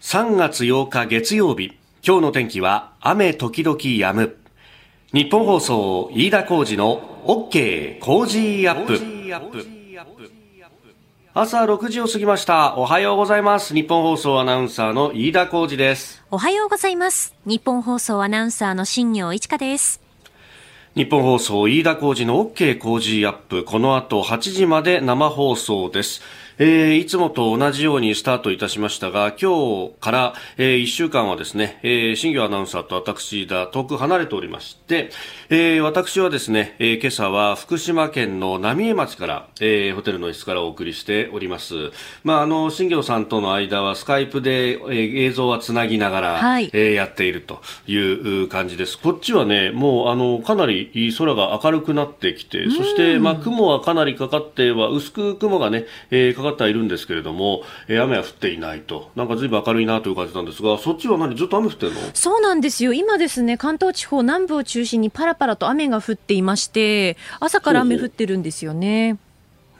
[0.00, 1.72] 3月8日月曜日
[2.06, 4.36] 今日の天気は雨時々止む。
[5.12, 9.66] ニッポン放送飯田浩二の OK Cozy up。
[11.32, 12.76] 朝6時を過ぎました。
[12.76, 13.74] おはようございます。
[13.74, 16.22] ニッポン放送アナウンサーの飯田浩二です。
[16.30, 17.34] おはようございます。
[17.46, 20.02] ニッポン放送アナウンサーの新行市佳です。
[20.94, 23.64] ニッポン放送飯田浩二の OK Cozy up。
[23.64, 26.22] この後8時まで生放送です
[26.58, 35.10] えー、いつもと同じようにスタートいたしましたが、今日から、えー、1週間はですね、えー、新業アナウンサーと私だ、遠く離れておりまして、
[35.50, 41.74] えー、私はですね、えー、今朝は福島県の浪江町から、えー、ホテルの椅子からお送りしております。
[42.24, 48.98] まあ、あの、新業さんとの間はスカイプで、えー、映像はつなぎながら、はい、えー、やっているという感じです。
[48.98, 59.10] こっちはね、もう、あの、かなり空が明るくなってきて、そして、まあ、雲はかなりかかっては、薄く雲がね、えー、かかってはいるんですけれども、えー、雨は降っていないと。
[59.16, 62.00] なんかずいぶん明るいなという感じなんですが、そっちは何ずっと雨降ってるの？
[62.14, 62.92] そうなんですよ。
[62.92, 69.18] 今ですね、関東地方南部を中心にパラパラと雨が降っていまして、朝から雨降ってるんですよね。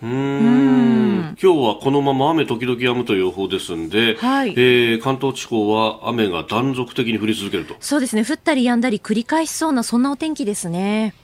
[0.03, 1.37] うん。
[1.43, 7.77] 今日はこのまま雨時々止むという予報ですんで、はい、えー、関東地方は雨が断続的に降り続けると。
[7.81, 8.25] そうですね。
[8.25, 11.15] 降ったり止んだり繰り返しそうなそんなお天気ですね。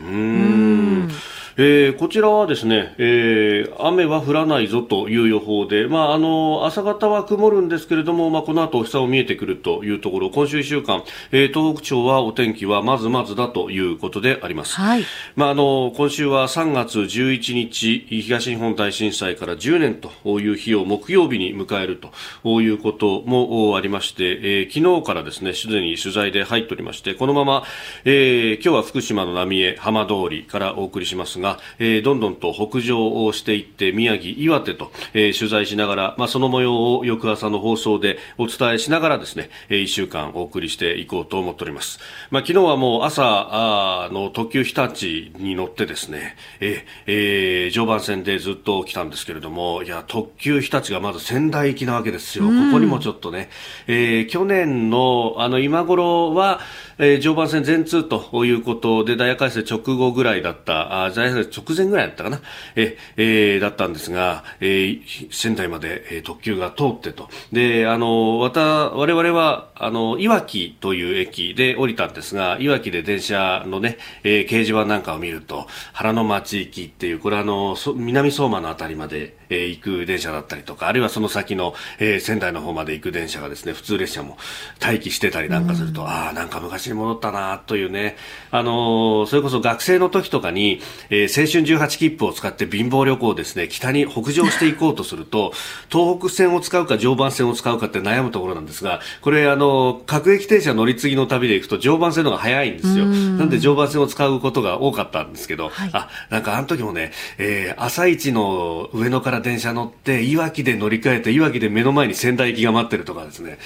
[0.00, 1.10] うん
[1.56, 15.04] えー、こちらはですね、えー、雨は降らないぞという予報で、まあ、あの朝方は曇るんですけれども、まあ、この後お日様見えてくるというところ今週1週間、えー、東北地方はお天気はまずまずだということであります、はい、
[15.36, 22.00] まあ、あの今週は3月11日東日本大震災から10年という日を木曜日に迎える
[22.42, 27.64] ということもありまして、えー、昨日からですねすでに取材で入っておりましてこのまま、
[28.06, 41.98] えー、今日は福島の浪江浜通りからお送りしますが、えー、どんどんと北上をしていって宮城、岩手と、えー、取材しながら、まあ、その模様を翌朝の放送でお伝えしながらですね、えー、1週間お送りしていこうと思っております。
[42.30, 45.06] まあ、昨日はもう朝の特急日立
[45.38, 52.44] に乗ってですね、えー、えー、常磐線でずっと来たんですけれども、いや、特急日立がまず仙台行きなわけですよ。
[52.44, 53.50] ここにもちょっとね、
[53.86, 56.60] えー、去年のあの今頃は、
[57.04, 62.40] えー、常磐線全通ということで、ダイヤ改正直後ぐらいだった、あダイヤ改正直前ぐらいだったかな、
[62.76, 67.28] ええー、だったんですが、えー、仙台まで、えー、特急が通ってと。
[67.50, 84.38] で、あの、わた、我々は、あの、いわきという駅で降りたんですが、いわきで電車のね、えー、掲示板なんかを見ると、原の町行きっていう、これあの、南相馬のあたりまで、えー、行く電車だったりとか、あるいはその先の、えー、仙台の方まで行く電車がですね、普通列車も
[84.80, 88.16] 待機してたりなんかすると、うん、ああ、なんか昔に戻ったなというね、
[88.50, 90.80] あのー、それこそ学生の時とかに、
[91.10, 95.52] えー、青春18切符を使って貧乏旅行をですね、北に北上していこうとすると、
[95.90, 103.06] 東北線を使うか常磐線を使うかって悩むところなんですが、これあの、各駅停車乗り継ぎの旅で行くと常磐線の方が早いんですよ。
[103.06, 113.58] なんで常磐線を使うことが多かったんですけど、はい、あ、なんかあの時もね、えー、朝一の上野から電車乗って、いわきで乗り換えて、いわきで目の前に仙台行きが待ってるとかですね、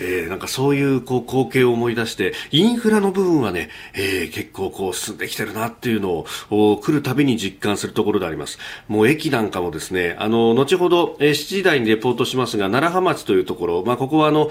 [0.00, 8.58] えー、なんかそういうこう光景を思い出して、インフラの部分はね、えー、結構こう進んできてるなっていうのを来るたびに実感するところであります。
[8.88, 14.50] もう駅なんかもですね、あの、後ほど、えー、7時台にレポートしますが、楢葉町というところ、まあ、ここはあの、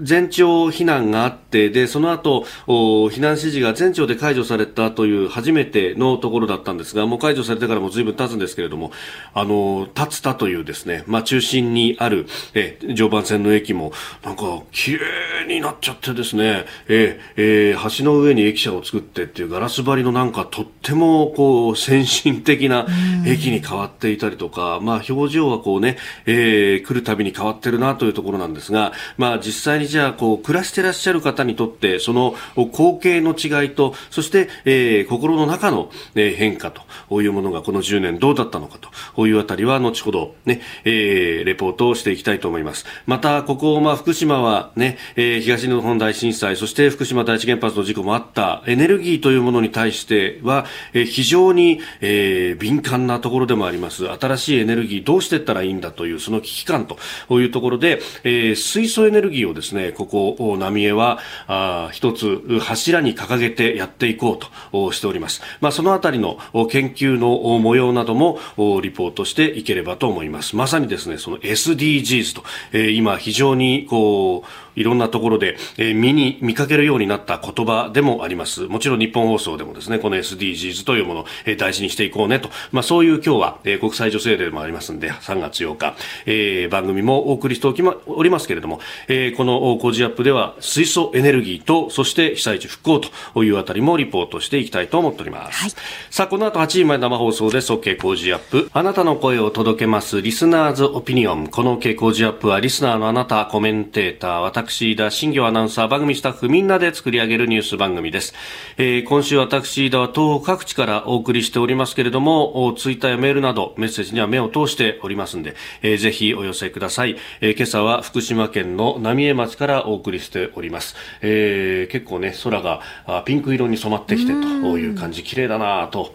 [0.00, 8.92] 全町避難があって、で、その後、避難指示が全町で解除されたという初めてのところだったんですが、もう解除されてからも随分経つんですけれども、
[9.34, 13.92] あの、立田というですね、まあ、中心にある、え、常磐線の駅も、
[14.24, 22.86] なんか、綺麗になっちゃってですね、え、えー、橋の上に駅舎を作ってっていうガラス張りのなんか、とっても、こう、先進的な
[23.26, 38.78] 駅に変わっていたりとか、まあ、表情はこうね、えー、来るたびに変わってるなというところなんですが、まあ、実際にじゃあこう暮らしてらっしゃる方にとってその光景の違いとそして、えー、心の中の、え変化というものがこの10年どうだったのか
[39.16, 42.86] というあたりは後ほどね、えー、レポートをしていきたいと思います。
[43.06, 54.08] またここ、まあ、福島はね、えー、東日本大震災そして福島第一原発の事故もあったエネルギーというものに対しては、えー、非常に、えー、敏感なところでもあります。
[54.08, 56.96] 新しいエネルギーどうしていったらいいんだというその危機感と
[57.40, 65.42] いうところで、えー、水素エネルギーをですねね、ここ、浪江は、あ一つ柱に掲げてやっていこうとしております。
[65.60, 66.38] まあ、そのあたりの
[66.70, 68.38] 研究の模様なども
[68.82, 70.56] リポートしていければと思います。
[70.56, 78.62] まさにですね、その SDGs と、えー、今非常にこう、いろんなところで、えー、見に見かけるようになった言葉でもあります。
[78.62, 85.96] もちろん日本放送でもですね、この SDGs というものを、えー、大事にしていこうねと、まあそういう今日は、えー、国際女性デーでもありますんで、3月8日、
[86.26, 93.00] えー、番組もお送りしておきま、おりますけれども、えー、この工事アップでは水素エネルギーと、そして被災地復興
[93.34, 95.62] というあたりもリポートしていきたいと思っております。
[95.62, 95.70] はい、
[96.10, 98.70] さあ、この後8時前生放送で、OK 工事アップ。
[98.72, 101.48] あなたの声を届けます、リスナーズオピニオン。
[101.48, 104.59] この OK 工事アップは、リスナーのあなた、コメンテーター、私、
[104.96, 108.34] 田新業アナウンサー、番組スタッフみんなで作り上げるニュース番組です。
[108.76, 117.16] えー、今週私、田は東北各地からお送りしておりますけれども、ツイッターやメールなどメッセージには目を通しておりますんで、えー、ぜひお寄せください。
[117.40, 120.94] えー、今朝は福島県の浪江町からお送りしております。
[121.22, 122.80] えー、結構ね、空が
[123.24, 126.14] ピンク色に染まってきてという感じ、綺麗だなと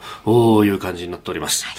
[0.64, 1.66] いう感じになっております。
[1.66, 1.76] はい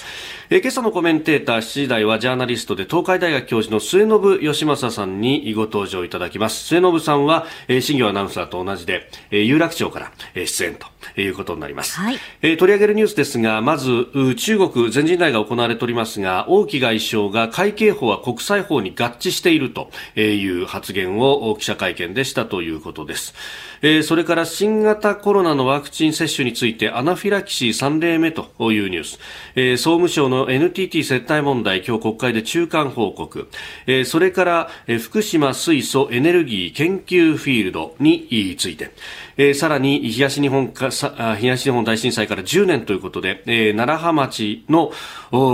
[0.49, 6.63] えー、今朝のコメンテーター7時台はジャーナリストで東海大学教授の末延義正さんにご登場いただきます。
[6.67, 10.87] 末延さんは、えー、新業アナウンサーと同じで、えー、有楽町から、えー、出演と
[11.19, 14.07] いうことになります、はい、えー、取り上げるニュースですがまず
[14.37, 23.33] 中国全人代が行われておりますが王毅外相が海警法は国際法に合致しているという発言を記者会見でしたということです、
[23.81, 29.19] えー、それから新型コロナのワクチン接種についてアナフィラキシー3例目というニュース、
[29.55, 33.49] えー、総務省の NTT 接待問題、今日国会で中間報告、
[33.85, 38.91] えー、それから、えー、福島水素エネルギー研究フィールドについて、
[39.37, 44.91] えー、さらに東日本かさ東日本大震災から10年ということで、えー、奈良浜町の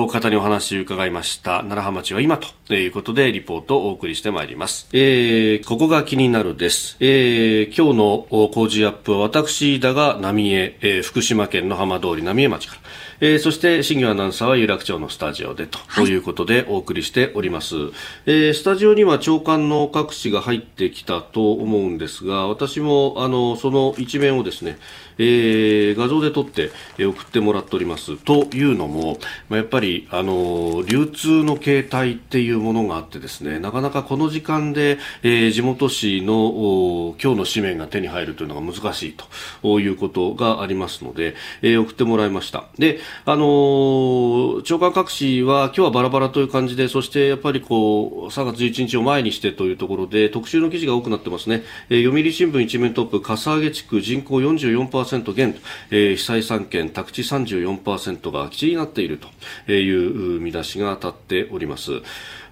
[0.07, 1.57] 方にお話を伺いました。
[1.57, 12.81] 奈良浜町は今ということでリポートをお送りしてまいります、えー、ここが気になるです、えー、今日の工事アップは私だが浪江、えー、福島県の浜通り浪江町から。
[13.25, 16.13] えー、そして新業アナウンサーは有楽町のスタジオでとい。
[16.13, 17.94] うことでお送りしております、はい、
[18.25, 24.77] えー、スタジオには長官の各紙が入ってきたと思うんですが私もあのそのの一面をですね
[25.17, 28.17] えー、画像で撮って、え送ってもらっております。
[28.17, 29.17] というのも、
[29.49, 39.17] まあ、やっぱりあの流通の形態っていうものがあってですねなかなかこの時間で、えー、地元紙の今日の紙面が手に入るというのが難しい
[39.61, 42.65] ということがありますので、えー、送ってもらいました。
[42.77, 55.56] であの長官各紙は今日はバラバラという感じでそしてやっぱりこう3月11日を前にしてというところで特集の記事が多くなってますね、えー、読売新聞一面トップ笠影地区人口44%減、
[55.89, 59.19] えー、被災3県、宅地34%が空き地になっている
[59.68, 62.01] という見出しが当たっております。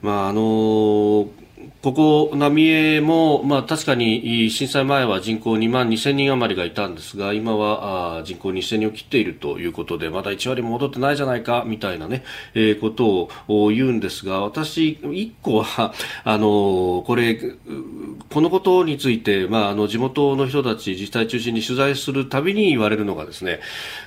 [0.01, 1.50] まああのー
[1.81, 12.23] ここ、浪江も、まあ、確かに震災前は人口2万2000人余りがいたんですが今はあ人口2000人を切っているということでまだ1割も戻ってないじゃないかみたいなね、
[12.53, 15.93] えー、ことを言うんですが私、1個は
[16.23, 17.35] あのこれ
[18.29, 23.59] このことについて、まあ、あの地元の人たち自治体中心に取材するたびに言われるのがですね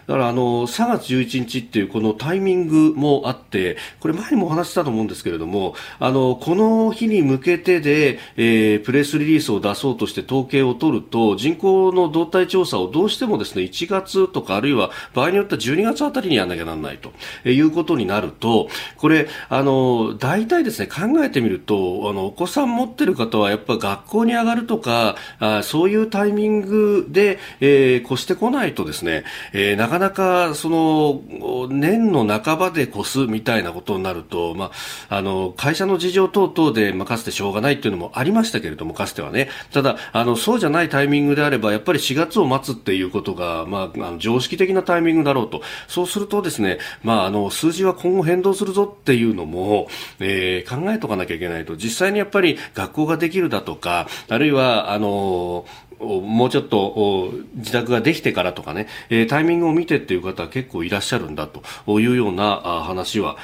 [0.07, 17.13] だからあの3月11日っていうこのタイミングもあってこれ前にもお話したと思うんですけれどもあのこの日に向けけてで、えー、プレスリリースを出そうとして統計を取ると人口の動態調査をどうしてもですね1月とかあるいは場合によっては12月あたりにやらなきゃならないと
[17.49, 31.23] いうことになるとこれあの大体ですね考えてみるとあのお子さん持ってる方はやっぱ学校に上がるとかあそういうタイミングで、えー、越してこないとですね、えー、なかなかその
[31.69, 34.71] 年の半ばで越すみたいなことになると、ま
[35.09, 39.49] あ、あの会社の事情等々で任せてしょうがないっていうのもありましたけれども、かつてはね。
[39.73, 45.63] ただ、あの、そうじゃないタイミングであれば、やっぱり4月を待つっていうことが、まあ、あの常識的なタイミングだろうと。
[45.89, 49.89] そうするとですね、まあ、あの、数字は今後変動するぞっていうのも、
[50.21, 51.77] えー、考えとかなきゃいけないと。
[51.77, 55.67] 実際にやっぱり学校ができるだとか、あるいは、あの、
[56.05, 58.87] もうちょっと自宅ができてからとかね、
[59.29, 63.37] タイミングを見てっていう方は結構いらっしゃるんだというような話は、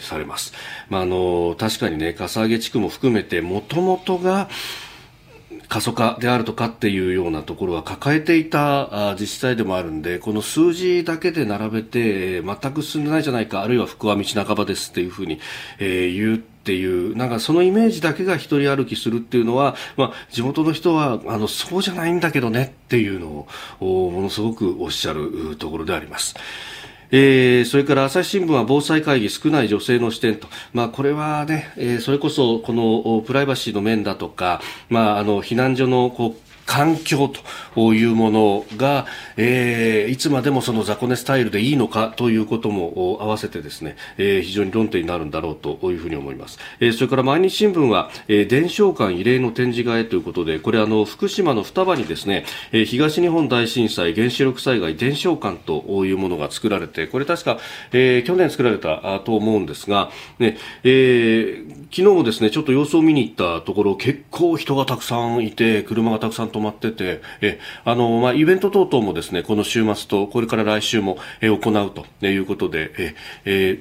[0.00, 0.52] されます。
[0.88, 4.48] まあ、あの、確かにね、かさ上げ地区も含めて、もともとが、
[5.68, 15.40] 過疎化であるとかっていうようなところは抱えていた自治体でもあるんでこの数字だけで並べて全く進んでないじゃないかあるいは福は道半ばですっていうふうに、
[15.78, 23.48] えー、言うっていうなんかそのイメージだけが一人歩きするっていうのは、まあ、地元の人はあのそうじゃないんだけどねっていうの
[23.80, 26.34] をものすごくおっしゃるところであります。
[27.10, 34.60] えー、それから朝日新聞は防災会議少ない女性の視点と、まあ、これはね、えー、それこそこのプライバシーの面だとか、
[34.90, 37.32] まあ、あの避難所のこう環境
[37.74, 39.06] というものが、
[39.38, 46.58] えー、いつまでもその雑魚寝スタイルでいいのかということも合わせてですね、えー、非常に論点になるんだろうというふうに思います。
[46.78, 57.58] えー、それから毎日新聞は、えー、伝承館異例の展示会ということで、これあの福島の双葉にですね、えー、東日本大震災原子力災害伝承館というものが作られて、これ確か、
[57.92, 73.78] えー、去年作られたと思うんですが、ね、えー、昨日もですね、ちょっと様子を見に行ったところ、結構人がたくさんいて、車がたくさん止まってて、えあの、まあ、イベント等々もですね、この週末と、これから来週も、え行うということで、ええ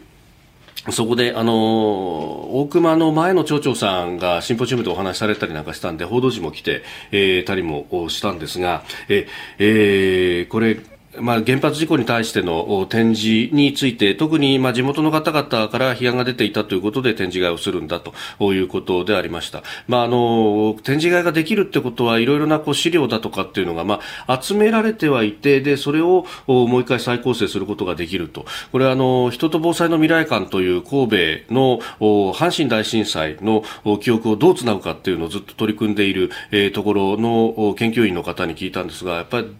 [0.90, 9.28] そこで、あの大熊の前の町長さんがシンポジウムでお話しされたりなんかしたんで、報道陣も来て、えー、たりもしたんですが、え
[9.60, 10.78] えー、これ、
[11.22, 28.46] まあ、原発事故に対しての展示について特にまあ地元の方々から批判が出ていたということで展示会をするんだということでありました、まあ、あの展示会ができるってことはいろいろなこう資料だとかっていうのが、まあ、集められてはいてでそれをもう一回再構成することができると。
[28.72, 31.10] これはあの人と防災の未来館という神
[31.48, 33.64] 戸の阪神大震災の
[34.00, 36.32] 記憶をどうつなぐかっていうのをずっと取り組んでいる、
[36.74, 39.56] ところの研究員の方に聞いたんですがやっぱり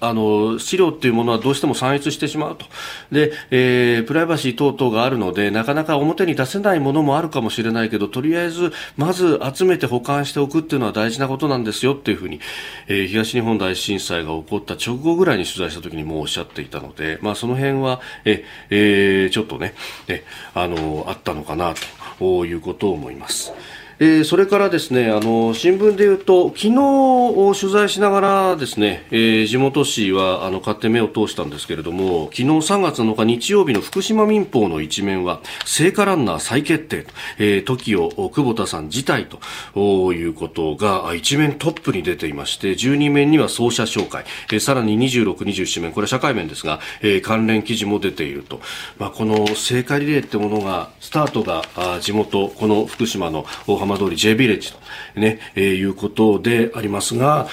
[0.00, 2.66] あの資料っていうものはどうしても散逸してしまうと
[3.10, 12.40] で、えー、プライバシー等々があるのでなかなか表に出せないものもあるかもしれないけどとりあえずまず集めて保管しておくっていうのは大事なことなんですよっていうふうに、
[12.88, 19.74] えー、東日本大震災が起こった直後ぐらいに取材した時にもおっしゃっていたので、まあ、その辺はえ、えー、ちょっとね
[20.08, 20.24] え
[20.54, 21.74] あのあったのかな
[22.18, 23.52] ということを思います。
[23.98, 37.06] えー、それからですねあの新聞でいうと昨日取材しながらですね、えー、地元紙はあの勝手目を通したんですけれども昨日3月7日日曜日の福島民報の一面は聖火ランナー再決定、
[37.38, 39.28] えー、TOKIO 久保田さん自体
[39.74, 48.60] ということが一面トップに出ていまして12面には奏者紹介、えー、さらに26、27面これは社会面ですが、えー、関連記事も出ていると、
[48.98, 51.62] まあ、この聖火リレーってものがスタートが
[52.00, 54.78] 地元この福島の大浜通り J ビレッジと
[55.14, 57.48] ね、えー、いうことでありますが、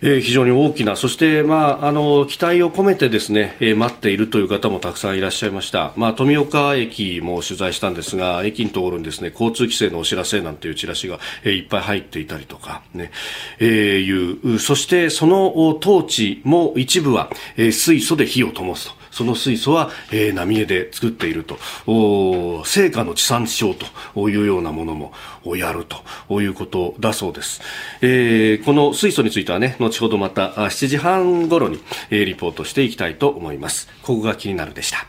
[0.00, 5.92] えー、非常に大きな、そして、まあ、あの、期待を込めてですね、えー、待っているという方もたくさんいらっしゃいました。
[5.96, 13.10] まあ、富岡駅も取材したんですが、駅のところにですね、交通規制のお知らせなんていうチラシが、えー、いっぱい入っていたりとか、ね、
[13.58, 18.97] えー、いう、そしてそのトーチも一部は、えー、水素で火を灯すと。
[19.18, 21.58] その水素は、えー、浪江で作っていると、
[21.88, 23.74] お成果の地産地消
[24.14, 25.12] というようなものも
[25.56, 25.86] やる
[26.28, 27.60] ということだそうです。
[28.00, 33.88] えー、この水素についてはね、後ほどまた7時半頃に、えー、リポートしていきたいと思います。
[34.04, 35.04] ここが気になるでした。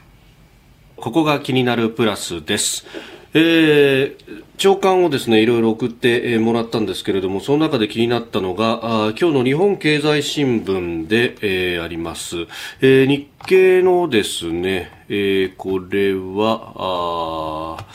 [0.95, 2.87] ここが気になるプラスです。
[3.33, 12.47] えー、長官をですねいろいろ送ってもらったんですけれどもその中で気になったのがあ今日の日本経済新聞で、えー、あります、
[12.81, 17.85] えー、日経のですね、えー、これはあ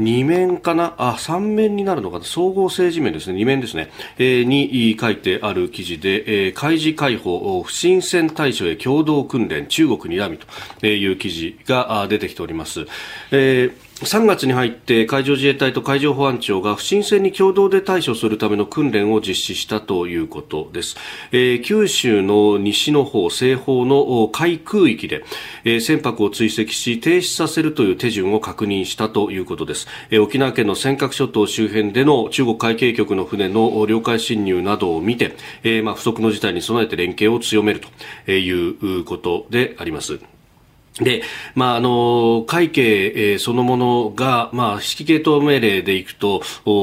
[0.00, 0.94] 2面かな？
[0.98, 2.24] あ、3面になるのかな？
[2.24, 3.38] 総合政治面ですね。
[3.38, 3.92] 2面ですね。
[4.18, 10.38] えー、に書いてある記事で、えー、開示解放、不審船対処へ共同訓練、中国にらみ
[10.80, 12.86] という記事が出てきております。
[13.30, 20.96] えー3月に入って海上自衛隊と海上保安庁が不審船に共同で対処するための訓練を実施したということです、
[21.30, 25.22] えー、九州の西の方西方の海空域で、
[25.62, 37.80] えー、船舶を追跡し停止させるという手順を確認したということです、えー、沖縄県の尖閣諸島周辺での中国海警局の船の領海侵入などを見て、えーまあ、不測の事態に備えて連携を強める
[38.26, 40.33] ということであります。
[41.00, 41.22] で、
[41.56, 46.42] まあ、あの、会計、そのものが、まあ、指揮系統命令でいくと、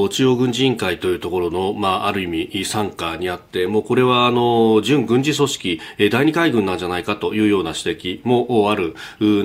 [0.10, 8.96] 中央軍事委員会というところの、まあ、ある意味、参加にあって、もうこれは、あの、準軍事組織、第二海軍なんじゃないかというような指摘もある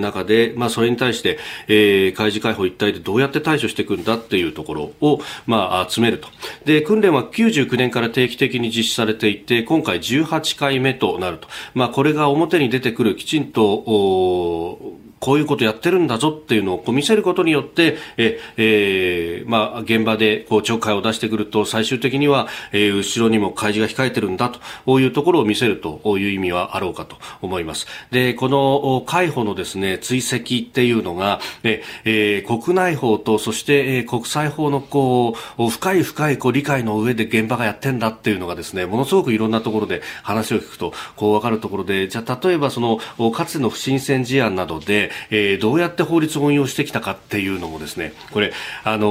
[0.01, 6.27] 中で、まあ、それに対して、えー、海事解放一体でどうやって対処していくんだっていうところを、まあ、集めると。
[6.65, 11.47] で、訓練は99年から定期的に実施されていて、今回18回目となると。
[11.75, 24.53] まあ、これが表に出てくるきちんと、こうこういうことやってるんだぞっていうのをこう見せることによって、ええー、まあ、現場でこうちょっかいを出してくると最終的には、えー、後ろにも開示が控えてるんだ
[24.85, 27.87] というところを見せるという意味はあろうかと思います。
[28.11, 42.99] で、この海保のですね、追跡っていうのが、ええー、国内法とそして、えー、国際法のこう、深い深いこう理解の上で現場がやってんだっていうのがですね、ものすごくいろんなところで話を聞くと、こうわかるところで、じゃあ例えばその、
[43.31, 48.53] かつての不審船事案などで、えー、どうやって法律を運用してきたかっていうのもですね、これ、
[48.85, 49.07] あの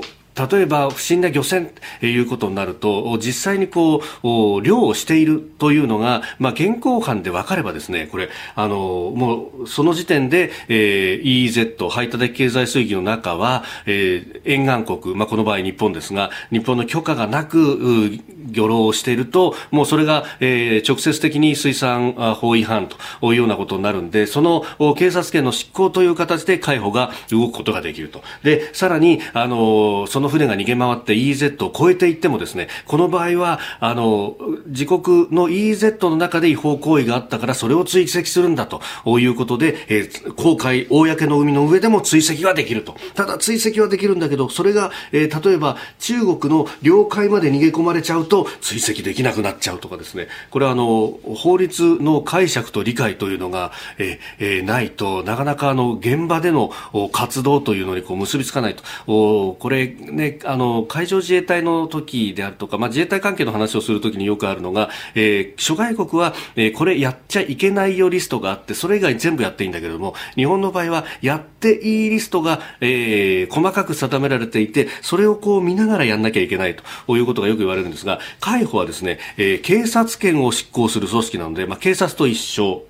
[0.00, 0.17] ー
[0.50, 18.18] 例えば不審な漁船ということになると実際にこう漁をしているというのが、まあ、現行犯で分かればですねこれあのもうその時点で、えー、EEZ 排他的経済水域の中は、えー、沿岸国、まあ、この場合日本ですが日本の許可がなく
[18.50, 24.64] 漁労をしているともうそれが、えー、直接的に水産法違反というようなことになるんでその
[24.96, 28.22] 警察権の執行という形で海保が動くことができると。
[28.42, 38.80] でさらにあのその船が逃げ回って EZ を超えていってもですねこの場合はあの自国の EEZ の中で違法行為があったからそれを追跡するんだと
[39.18, 42.96] いうことで、えー、公開公の海の上でも追跡ができると。
[43.14, 50.28] ただ追跡はできるんだけどそれが、えー、例えば中国の領海まで逃げ込まれちゃうと追跡できなくなっちゃうとかですね。
[50.50, 56.70] これはあの法律の解釈と理解というのが、えー、ないとなかなかあの現場での
[57.12, 58.82] 活動というのにこう結びつかないと。
[59.06, 59.86] おこれ
[60.18, 82.84] ねあの海上自衛隊の時であるとか、まあ、自衛隊関係の話をするときによくあるのが、えー、諸外国は、えー、これやっちゃいけないよリストがあってそれ以外全部やっていいんだけれども日本の場合はやっていいリストが、えー、細かく定められていてそれをこう見ながらやんなきゃいけないということがよく言われるんですが海保はですね、えー、警察権を執行する組織なので、まあ、警察と一緒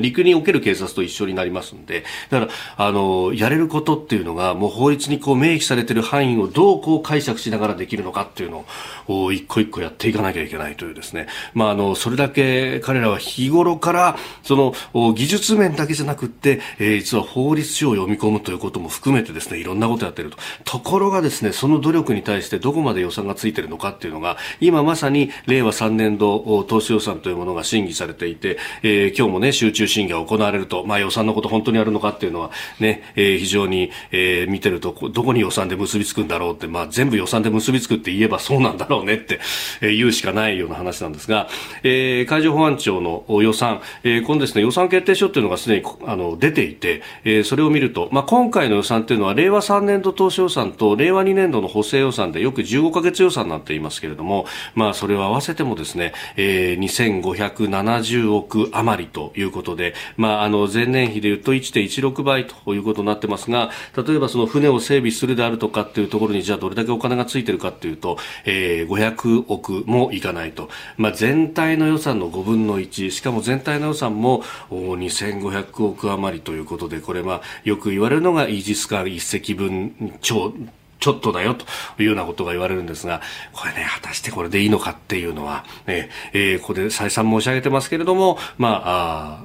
[0.00, 8.64] 陸における警察と一緒になりますのでだからあのやれることっていうのがもう法律にこう明記されている範囲をどうこう解釈しながらできるのかっていうの
[9.08, 20.38] を一個一個やっていかなきゃいけないというですね、まあ、あのそれだけ彼らは日頃からその技術面だけじゃなくて、えー、実は法律書を読み込むということも含めてですねいろんなことやってると。
[20.64, 39.40] ところがですねその努力に対してどこまで予算がついてるのかっていうのが今まさに令和3年度投資予算というものが審議されていて、えー、今日もね集中審議が行われると、まあ、予算のこと本当にあるのかっていうのはね、えー、非常に、えー、見てるとどこに予算で結びつくんだろうって、まあ、全部予算で結びつくって言えばそうなんだろうねって、
[39.80, 41.48] えー、言うしかないような話なんですが、
[41.82, 80.52] えー、海上保安庁の予算、えー、このですね予算決定書っていうのがすでにあの出ていて、えー、それを見ると、まあ、今回の予算っていうのは令和3年度当初予算と令和2年度の補正予算でよく15か月予算なんて言いますけれども、まあ、それを合わせてもですね、えー、2570億余りということで、まあ、あの前年比でいうと1.16倍ということになってますが例えばその船を整備するであるとかっていうところにじゃあどれだけお金がついてるかっていうと、えー、500億もいかないと、まあ、全体の予算の5分の1しかも全体の予算も2500億余りということでこれはよく言われるのがイージス艦1隻分超
[81.00, 81.64] ちょっとだよと
[81.98, 83.22] いうようなことが言われるんですが、
[83.52, 89.42] これね、果たしてこれでいいのかっていうのは、ね、えー、ここで再三申し上げてますけれども、まあ、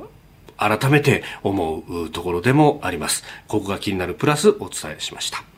[0.57, 3.23] あ改めて思うところでもあります。
[3.47, 5.54] ここが気になるプラスお伝えしました。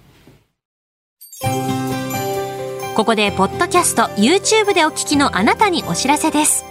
[1.42, 6.66] ここで、ポッドキャスト、YouTube でお聞きのあなたにお知らせです。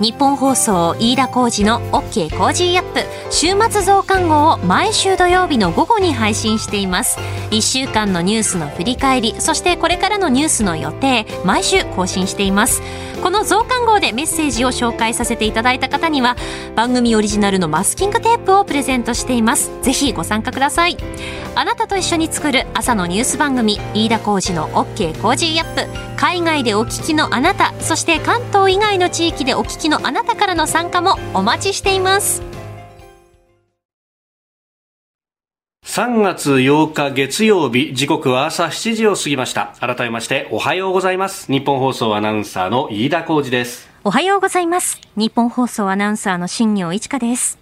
[0.00, 3.00] 日本放送飯田浩二の OK コージーアップ
[3.32, 7.18] 週末増刊号を毎週土曜日の午後に配信しています
[7.50, 12.80] 1週間のニュースの振り返りそしてこれからのニュースの予定毎週更新しています
[13.22, 16.36] この増刊号でメッセージを紹介させていただいた方には
[16.76, 19.70] 番組オリジナルのマスキングテープをプレゼントしています。
[19.82, 20.96] ぜひご参加ください。
[21.54, 25.86] あなたと一緒に作る朝のニュース番組飯田浩二の OK Cozy up。
[26.16, 32.57] 海外でお聞きのあなたそして関東以外の地域でお聞きのあなたからの参加もお待ちしています。
[35.98, 39.74] 3月8日月曜日時刻は朝7時を過ぎました。
[39.80, 41.50] 改めましておはようございます。
[41.50, 43.90] ニッポン放送アナウンサーの飯田浩二です。
[44.04, 45.00] おはようございます。
[45.16, 47.58] 日本放送アナウンサーの新業一華です。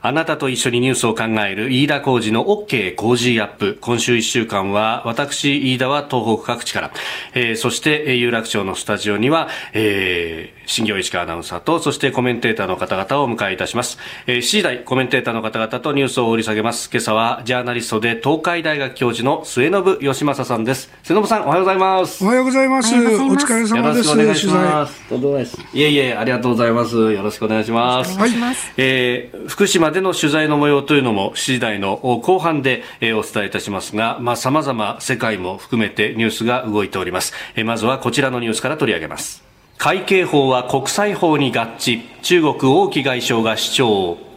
[0.00, 3.78] あなたと一緒にニュースを考える飯田浩二の OK 工事アップ。
[3.80, 6.92] 今週1週間は私、飯田は東北各地から、
[7.34, 13.98] えー、そして有楽町のスタジオには、えー、新業石川アナウンサーと、そしてコメンテーターの方々をお迎えいたします。
[14.28, 16.90] えー、7時台コメンテーターの方々とニュースを掘り下げます。
[16.92, 20.90] 今朝はジャーナリストで東海大学教授の末延義正さんです。
[21.02, 22.24] 末延さん、おはようございます。
[22.24, 22.94] おはようございます。
[22.94, 24.08] お疲れ様です。
[24.08, 25.02] よろしくお願いします。
[25.72, 26.94] いえいえ、ありがとうございます。
[26.94, 28.16] よろしくお願いします。
[28.16, 28.30] はい。
[28.76, 37.32] えー、福島までの取材の模様というのも7時台の後半でお伝えいたしますが、まあ、様々世界も含めてニュースが動いております。
[37.64, 39.42] まずはこちらのニュースから取り上げます。
[39.78, 42.02] 会計法は国際法に合致。
[42.20, 44.28] 中国王毅外相が主張。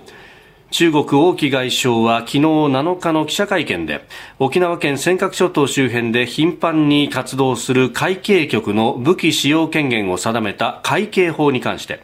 [0.72, 4.08] 中国王毅外相は昨日7日の記者会見で
[4.40, 12.00] 沖縄県尖閣諸島周辺で頻繁に活動する海警局の武器使用権限を定めた海警法に関して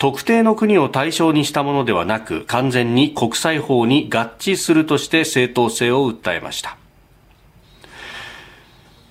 [0.00, 6.78] 特定の国を対象にしたものではなく完全に国際法に合致するとして正当性を訴えました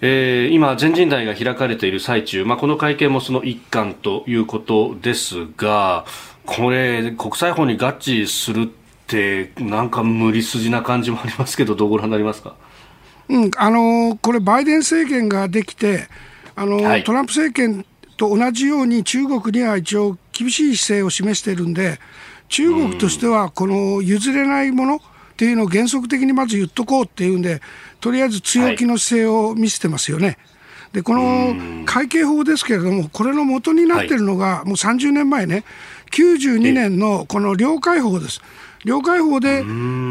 [0.01, 6.05] えー、今、全人代が開かれている最中、まあ、この会見もその一環ということですが、
[6.45, 8.67] これ、国際法に合致するっ
[9.07, 12.55] て、なんか無理筋な感じもありますけど、どうご覧になりますか？
[13.27, 16.07] うん、あのこれ、バイデン政権ができて、
[16.55, 21.99] あの、はい、トランプ政権と同じように中国には一応厳しい姿勢を示しているんで、
[22.47, 24.99] 中国としてはこの譲れないものっ
[25.35, 27.61] ていうのを原則的にまず言っとこうっていうんで、
[27.99, 30.25] とりあえず強気の姿勢を見せてますよね。
[30.27, 30.37] はい
[30.93, 35.63] でこの会計法ですけれども、これの元になっているのが、もう30年前ね、
[36.11, 38.41] 92年のこの領海法です。
[38.85, 39.63] 領海法で、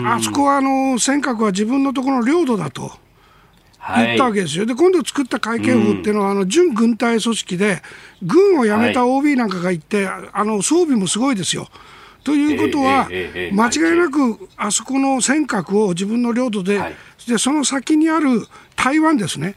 [0.07, 2.93] あそこはあの尖閣は自分のところの領土だと。
[3.97, 4.67] 言ったわけですよ。
[4.67, 7.83] で、今度作った会計法っていうのは、あの、準軍隊組織で、
[8.23, 11.69] 軍を辞めた OB なんかがいて、あの、装備もすごいですよ。
[12.25, 13.09] ということは、
[13.53, 16.81] 間違いなく、あそこの尖閣を自分の領土で、
[17.27, 18.47] で、その先にある
[18.77, 19.55] 台湾ですね。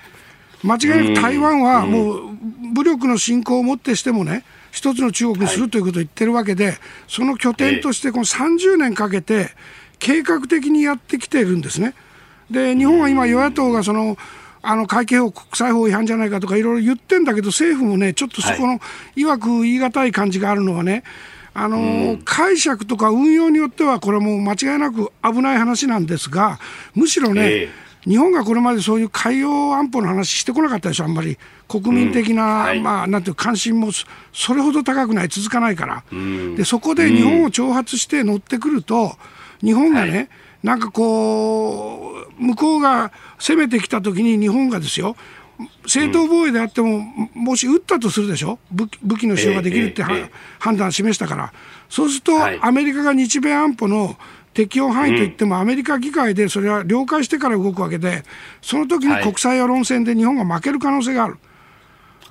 [0.64, 2.30] 間違いなく台湾はもう
[2.74, 9.50] 武力の侵攻をもってしてもね、一つの中国にするということを言ってるわけで、その拠点としてこの30年かけて
[10.00, 11.94] 計画的にやってきているんですね。
[12.52, 14.18] で日本は今、与野党がその
[14.64, 18.80] あの会計法、国際法違反じゃないかとかいろいろ言ってんだけど、政府もね、ちょっとそこの、
[19.16, 19.26] い。
[19.26, 21.04] わく言い難い感じがあるのはね、
[21.54, 26.60] あの解釈とか運用によっては、これも間違いなく危ない話なんですが、
[26.94, 31.38] むしろね、えー、日本がこれまでそういう海洋安保の話してこなかったでしょ、あんまり。
[31.68, 32.62] 国民的な、うん。
[32.66, 33.90] はい、まあ、なんていう関心も
[34.32, 36.04] それほど高くない、続かないから。
[36.56, 39.18] で、そこで日本を挑発して乗ってくると、
[39.64, 40.30] 日本がね、はい
[40.64, 45.16] なんかこう、向こうが攻めてきたときに日本がですよ、
[45.86, 50.04] 正当防衛であっても、もし撃ったとするでしょ、武武器の使用ができるって、
[50.60, 51.54] 判断を示したから、
[51.90, 54.16] そうすると、アメリカが日米安保の
[54.54, 58.24] 適用範囲といっても、アメリカ議会でそれは了解してから動くわけで、
[58.62, 61.38] その時に国際世論戦で日本が負ける可能性がある。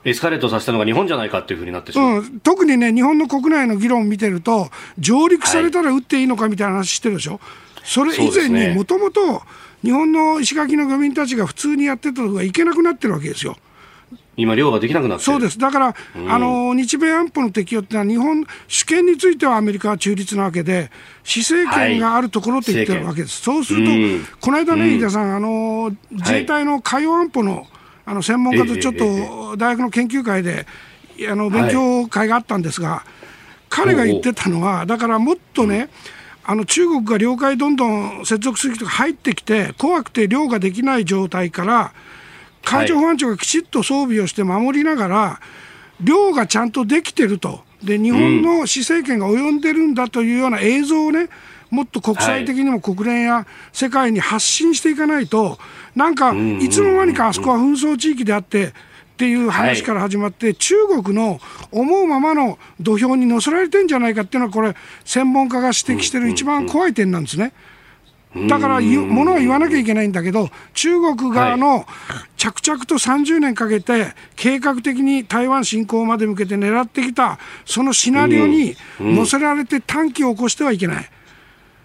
[0.03, 7.39] エスカレートさせたのが日本じゃないかっていうふうになってしまう、うん、特にね、日本の国内の議論を見てると、上陸されたら撃っていいのかみたいな話してるでしょ、
[7.85, 9.43] それ以前にもともと
[9.83, 13.57] 日本の石垣の漁民たちが普通にやってたとこがいけなくなってるわけですよ。
[14.37, 20.91] 今、漁ができなくなってそうです、だから、うん、あの日米安保の適用ってのは、日本、主権についてはアメリカは中立なわけで、
[21.25, 27.67] 施政権があるところって言ってるわけです、はい、そうすると、うん、この間ね、飯田さん、あの自衛隊の海洋安保の
[28.07, 30.67] あの専門家とちょっと大学の研究会で、
[31.31, 33.05] あの勉強会があったんですが、
[33.69, 35.91] 彼が言ってたのは、だからもっとね、
[36.51, 41.93] あの中国が領海どんどん接続水域とか入ってきて怖くて漁ができない状態から
[42.65, 45.41] 海上保安庁がきちっと装備をして守りながら、
[46.03, 47.63] 漁がちゃんとできてると。
[47.83, 51.31] で日本の施政権が及んでるんだというような映像をね
[51.71, 55.57] もっと国際的にも国連や世界に発信していかないと、
[55.95, 58.75] なんかいつの間にかあそこは紛争地域であって、
[59.21, 67.53] っていう話から始まって、はい、中国の思うままの土俵に乗せられてんじゃないかっていうのは、これ、専門家が指摘している一番怖い点なんですね。
[68.49, 71.85] だから、ものは言わなきゃいけないんだけど、中国側の
[72.39, 81.11] 着々と30年かけて、計画的に台湾侵攻まで向けて狙ってきた、そのシナリオに乗せられて短期を起こしてはいけない。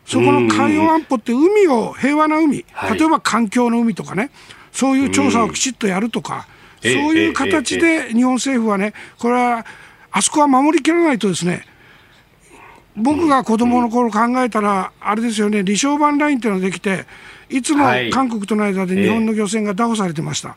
[0.05, 4.31] そこの海洋安保って海を、平和な海、例えば環境の海とかね、
[4.71, 6.47] そういう調査をきちっとやるとか、
[6.81, 9.65] そういう形で日本政府はね、これは、
[10.11, 11.65] あそこは守りきらないとですね、
[12.95, 17.05] 僕が子供の頃考えたら、あれですよね、離礁板ラインっていうのができて、
[17.49, 20.55] いつも韓国との間で日本の漁船が拿捕されてました。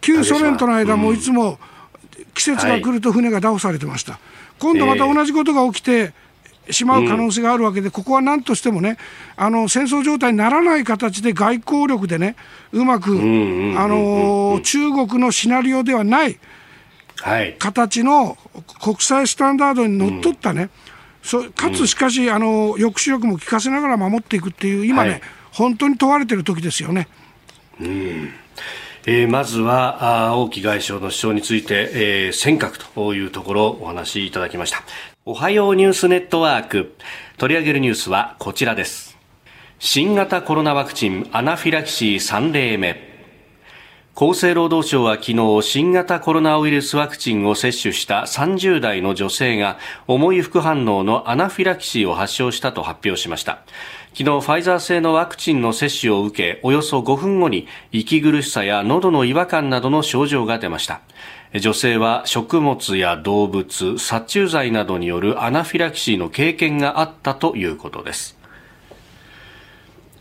[0.00, 1.58] 旧ソ連との間もいつも
[2.34, 4.18] 季節が来ると船が拿捕されてました。
[4.58, 6.12] 今度また同じことが起きて、
[6.72, 8.96] しまう可能性があるわけで、うん、ここは何としてもね、
[9.36, 12.36] あの戦争状態にならない形で外交力でね、
[12.72, 13.14] うまく、あ
[13.88, 16.38] の中国のシナリオではない
[17.58, 18.36] 形の
[18.82, 20.70] 国際スタンダードにのっとったね、
[21.32, 25.20] うん、かつしかし、あの抑止力も効かせながら守っていくっていう、今ね、はい、
[25.52, 27.08] 本当に問われている時ですよね。
[27.80, 28.30] うん。
[29.06, 34.82] えー、まずは王毅外相の主張について、えー、尖閣というところをお話しいただきました
[35.26, 36.94] おはようニュースネットワーク。
[37.36, 39.18] 取り上げるニュースはこちらです。
[39.78, 42.96] 新型コロナワクチンアナフィラキシー3例目。
[44.16, 53.62] 厚生労働省は昨日新型コロナウイルスワクチンを接種した30代の女性が重い副反応のアナフィラキシーを発症したと発表しました。
[54.14, 61.02] 昨日ファイザー製のワクチンの接種を受けおよそ5分後に息苦しさや喉の違和感などの症状が出ました。
[61.58, 68.40] 女性は食物や動物殺虫剤などによるアナフィラキシーの経験があったということです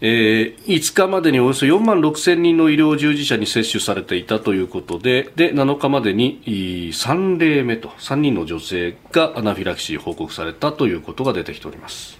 [0.01, 12.18] えー、5日までにおよそ4万6千人の医療従事者に接種されていたということでで7日までに3例目と3人の女性がアナフィラキシー報告されたということが出てきております。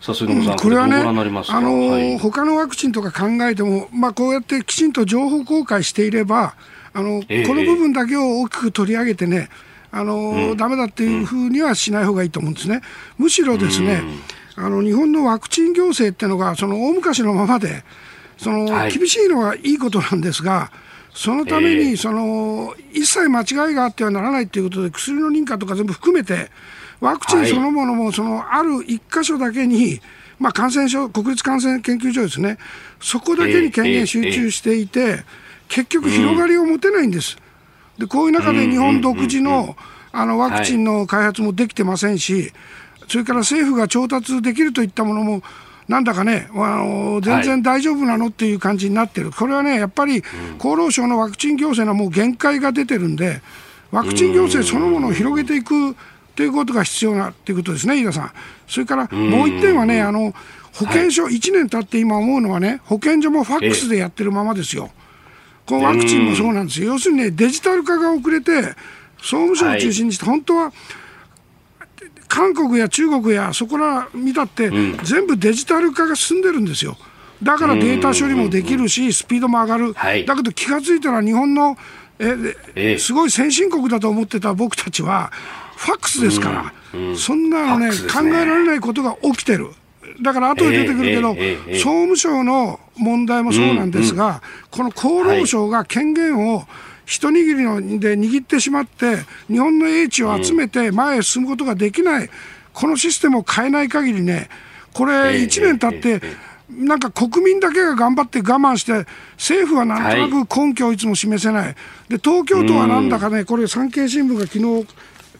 [0.00, 6.54] さあ、さん、これはね、あのーはい、他のワクチンとか考えても、まあ、こうやってきちんと情報公開していれば、
[6.94, 9.50] あの、えー、この部分だけを大きく取り上げてね、
[9.92, 12.80] あのー、うん、ダメだっていうふうにはしない方がいいと思うんですね。
[13.18, 14.02] むしろですね、
[14.56, 14.64] うん。
[14.64, 17.82] あの日本のワクチン行政っていうのがその大昔のままで
[18.38, 20.70] その、厳しいのはいいことなんですが
[21.12, 26.50] そのためにその、一切間違いがあってはならないということで薬の認可とか全部含めて
[27.00, 30.00] ワクチンそのものもそのある1箇所だけに、
[30.38, 32.58] まあ、感染症国立感染研究所ですね。
[33.00, 35.24] そこだけに権限集中していて、
[35.68, 37.36] 結局広がりを持てないんです。
[37.98, 39.76] でこういう中で日本独自の
[40.12, 42.52] あのワクチンの開発もできてませんし、
[43.08, 45.42] それから政府が調達できるといったものも、
[45.88, 50.22] なんだかね、あの全然大丈夫なのっていう感じになってる、これはね、やっぱり
[50.58, 53.40] 厚労省のワクチン行政のもう限界が出てるんで、
[53.90, 55.96] ワクチン行政そのものを広げていく
[56.40, 58.32] ということが必要なということですね、飯田さん。
[58.66, 60.32] それからもう一点はね、あの
[60.72, 64.90] 保健所、1年経って今思うのはね、保健所もファックスでやってるままですよ。
[65.66, 66.94] このワクチンもそうなんですよ。
[66.94, 68.62] 要するにね、デジタル化が遅れて、
[69.18, 70.72] 総務省を中心にして、本当は
[72.26, 74.70] 韓国や中国やそこら見たって、
[75.02, 76.96] 全部デジタル化が進んでるんですよ。
[77.42, 81.76] だからデータ処理もできるし、スピードも上がる、だけど気が付いたら日本の
[82.74, 82.98] え。
[82.98, 85.32] すごい先進国だと思ってた僕たちは、
[85.80, 86.72] ファックスですから、
[87.16, 89.70] そんなのね、考えられないことが起きてる。
[90.20, 91.34] だから後で出てくるけど、
[91.78, 96.64] 総務省の問題もそうなんですが、この厚労省が権限を
[97.06, 102.28] 一握りので握ってしまって日本の英知を集めて前へ進むことができない、
[102.74, 104.50] このシステムを変えない限りね
[104.92, 106.20] これ1年経って、
[106.68, 111.74] なんか国民だけが頑張って我慢して、政府はなんとなく根拠をいつも示せない、
[112.10, 114.86] で東京都はなんだかね、これ、産経新聞が昨日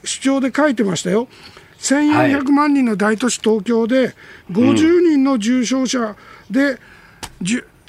[0.04, 1.28] 主張で書いてましたよ、
[1.80, 4.14] 1400万人の大都市、東京で
[4.50, 6.16] 50人の重症者
[6.50, 6.78] で、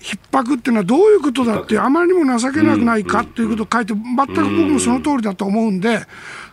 [0.02, 6.02] 逼迫っていうのはどういうことだって、あまりにも情けなくないかっていうことを書いて、全く僕もその通りだと思うんで、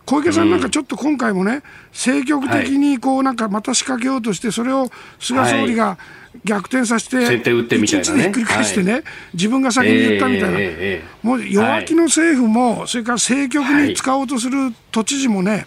[0.05, 5.97] 小池さんなんかちょっと今回もね、積極的にこうなんかまた仕掛けようとして、それを菅総理が
[6.45, 9.03] 逆転させて、一日でひっくり返してね、
[9.35, 10.59] 自分が先に言ったみたいな、
[11.23, 15.67] もう弱気の政府も、それから政局に使おうとする都知事もね、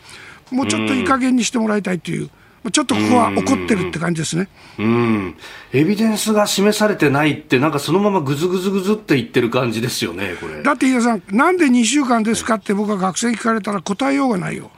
[0.51, 2.29] もうちょっといい加減にしてもらいたいという。
[2.71, 4.47] ちょっとここは怒ってるって感じですね。
[4.77, 5.35] うん。
[5.73, 10.61] エビデンスが示されてないって、なんかそのままぐずぐずぐずって言ってる感じですよね、これ。
[10.61, 14.69] だって飯田さん、なんで2週間ですかって僕は学生に聞かれたら答えようがないよ。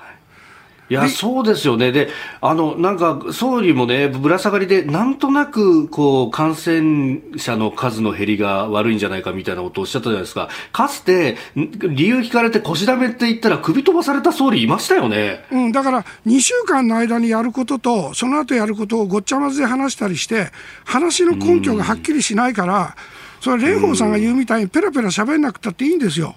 [0.89, 1.91] いや、そうですよね。
[1.91, 2.09] で、
[2.41, 10.49] あの、なんか、総理もね、ぶら下がりで、なんとなく、こう、感染者の数の減りが悪いんじゃないかみたいなことをおっしゃったじゃないですか。
[10.71, 15.45] かつて、理由聞かれて腰だめって言ったら首飛ばされた総理いましたよね。
[15.51, 20.51] うん、だから、2週間の間にやることと、その後やることをごっちゃ混ぜで話したりして、
[20.85, 22.95] 話の根拠がはっきりしないから、
[23.39, 26.35] それ、蓮舫さんが言うみたいに、ペラペラ喋んなくたっていいんですよ。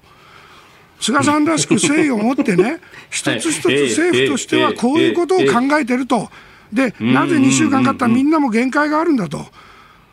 [1.00, 2.80] 菅さんらしく誠意を持ってね、
[3.11, 5.44] 一つ一つ政府としてはこういうことを考
[5.78, 6.30] えてると、
[6.72, 9.46] でなぜ2週間かったらみんなも限界があるんだと、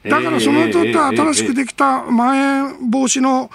[0.03, 3.49] だからそのとった新しくできたまん延防止の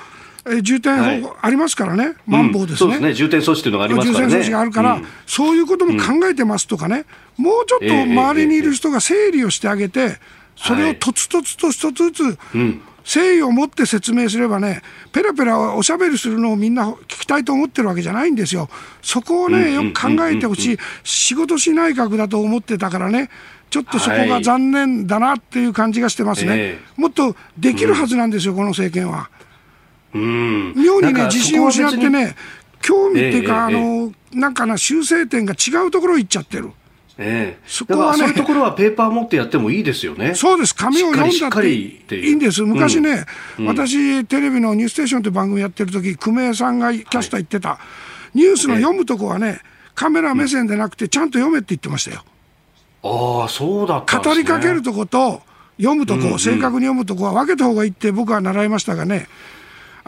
[0.63, 3.15] 重点法ありますからね、まん防ですね、ね。
[3.15, 4.33] 重点措置というのがありますからね。
[4.33, 7.05] 重点措置があるから、そういうことも考えてますとかね、
[7.37, 10.17] もうちょっと周りにいる人が整理をしてあげて、
[10.57, 12.39] それをとつとつと一つずつ、
[13.09, 18.69] 誠意を持って説明すればね、ペラペラおしゃべりするのをみんな聞きたいと思ってるわけじゃないんですよ。
[19.01, 20.79] そこをね、よく考えてほしい。
[21.05, 23.31] 仕事し内閣だと思ってたからね、
[23.71, 26.51] ちょっとそこが残念だなっていう感じがしてますね。
[26.51, 29.31] はい、もっとできるはずなんですよ、この政権は。
[30.15, 32.37] うん、妙にね、自信を失ってね、
[32.83, 36.71] 興味っていうか、あの、なんかな、修正点が違うところ行っちゃってる。
[37.21, 40.37] ええ、そこはね、そういうところはペーパー持ってやってもいいですよね。
[40.37, 42.63] そうです、紙を読んだっていいんです。
[42.63, 43.25] 昔ね、
[43.59, 47.81] うん、私、テレビのニューステーションという番組やってる時、久米さんがキャスター言ってた、は
[48.35, 49.61] い、ニュースの読むとこはね、
[49.97, 52.23] カメラ目線でなくて、ちゃんと読めって言ってましたよ。
[53.03, 55.43] ああ、そうだった、ね、語りかけるとこと、
[55.77, 59.27] 読むとこ、正確に読むとこは分けた方がいいって僕は習いましたがね、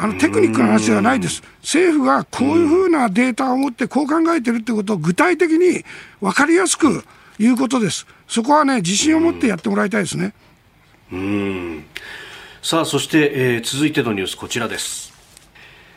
[0.02, 5.84] あのテクニックの話ではないです、政府がこういうふうなデータを持って、こう考えてるってことを具体的に
[6.22, 7.04] 分かりやすく
[7.38, 10.32] いうことです、そこはね、自信を持ってやってもらいたいですね。
[11.12, 11.84] うん
[12.62, 15.12] さあそして、えー、続いてのニュース、こちらです。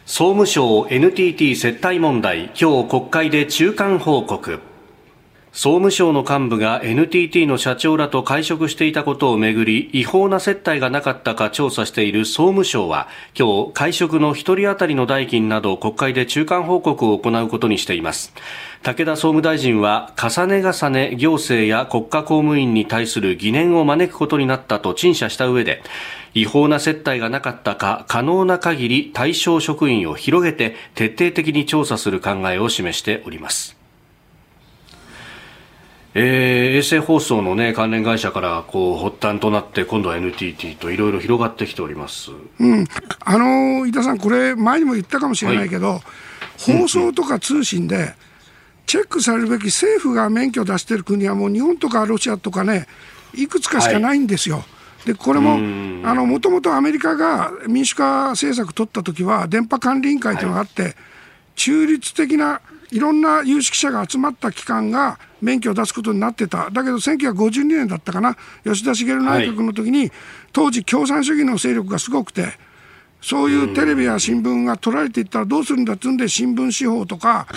[0.05, 4.59] 総務省 NTT 接待問題、今日国会で中間報告。
[5.55, 18.33] 総務省の幹部が NTT の社長らと会食していたことをめぐり違法な接待がなかったか調査している総務省は今日会食の1人当たりの代金など国会で中間報告を行うことにしています。
[18.81, 25.83] 武田総務大臣は重ね重ね行政や国家公務員に対する疑念を招くことになったと陳謝した上で
[26.33, 33.82] 違法な接待がなかったか可能な限り対象職員を広げて徹底的に調査する考えを示しております。
[36.15, 42.85] えー、衛星放送の、ね、関連会社からこう発端となって今度は NTT といろいろ広がってきております、うん、
[43.19, 48.13] あの井田さん、これ前にも言ったかもしれないけど、はい、放送とか通信で
[48.85, 52.85] チェックされるべき政府が免許を出している国はもう日本とかロシアとかね
[53.33, 54.57] いくつかしかないんですよ。
[54.57, 55.07] はい。
[55.07, 60.95] でこれももともとアメリカが民主化政策取った時は電波管理委員会というのがあって、はい、
[61.55, 70.11] 中立的ないろんな有識者が集まった機関が免許を出すことになってた、だけど1952年だったかな、吉田茂内閣の時に、はい、
[70.53, 72.53] 当時、共産主義の勢力がすごくて、
[73.21, 77.47] そういうテレビや新聞が取られていったらどうするんだっつうんで、新聞司法とか、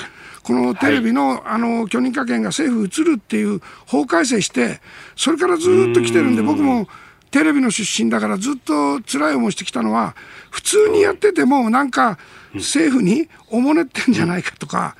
[0.43, 4.81] このテレビのはい、あの許認可権が政府移るっていう法改正して、
[5.17, 6.89] それからずっと来てるんで、僕も
[7.31, 10.15] テレビの出身だからずっと辛い思いしてきたのは、
[10.51, 12.19] 普通にやってても、なんか
[12.55, 14.97] 政府におもねってんじゃないかとか、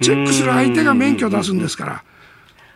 [0.00, 2.04] チェックする相手が免許を出すんですから。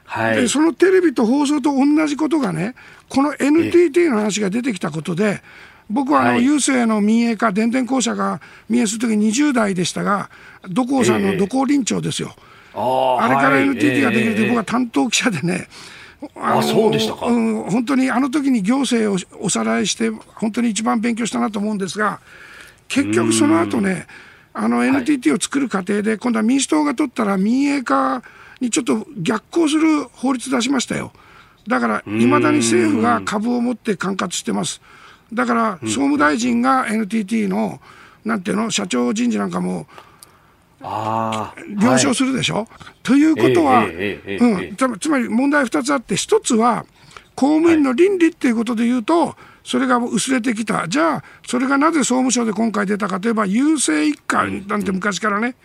[0.05, 2.75] はい、でそのテレビと放送と同じことがね、
[3.09, 5.43] この NTT の話が出てきたことで、
[5.91, 10.31] 僕はあの、郵政の民営化、電電公社が民営するとき20代でしたが、
[10.69, 12.35] 土工さんの土工臨調ですよ。
[12.75, 15.69] あれから NTT ができると、僕は担当記者でね、
[16.37, 22.21] あそうでしたか、うん、本当にあの時に行政をおさらいして、本当に一番勉強したなと思うんですが、
[22.89, 24.07] 結局その後ね、
[24.61, 28.25] あの NTT を作る過程で、今度は民主党が取ったら民営化
[28.61, 31.13] にちょっと逆行する法律出しましたよ。
[31.69, 34.81] だから、いまだに政府が株を持って管轄してます。
[35.33, 37.81] だから、総務大臣が NTT の、
[38.25, 39.87] なんていうの、社長人事なんかも、
[40.81, 42.67] 了承するでしょ、はい、
[43.05, 46.85] ということは、うん、つまり問題2つあって、1つは
[47.37, 49.37] 公務員の倫理っていうことで言うと、
[49.69, 55.57] それが薄れてきた、じゃあ、それがなぜ総務省で今回出たかといえば、郵政一家なんて昔からね、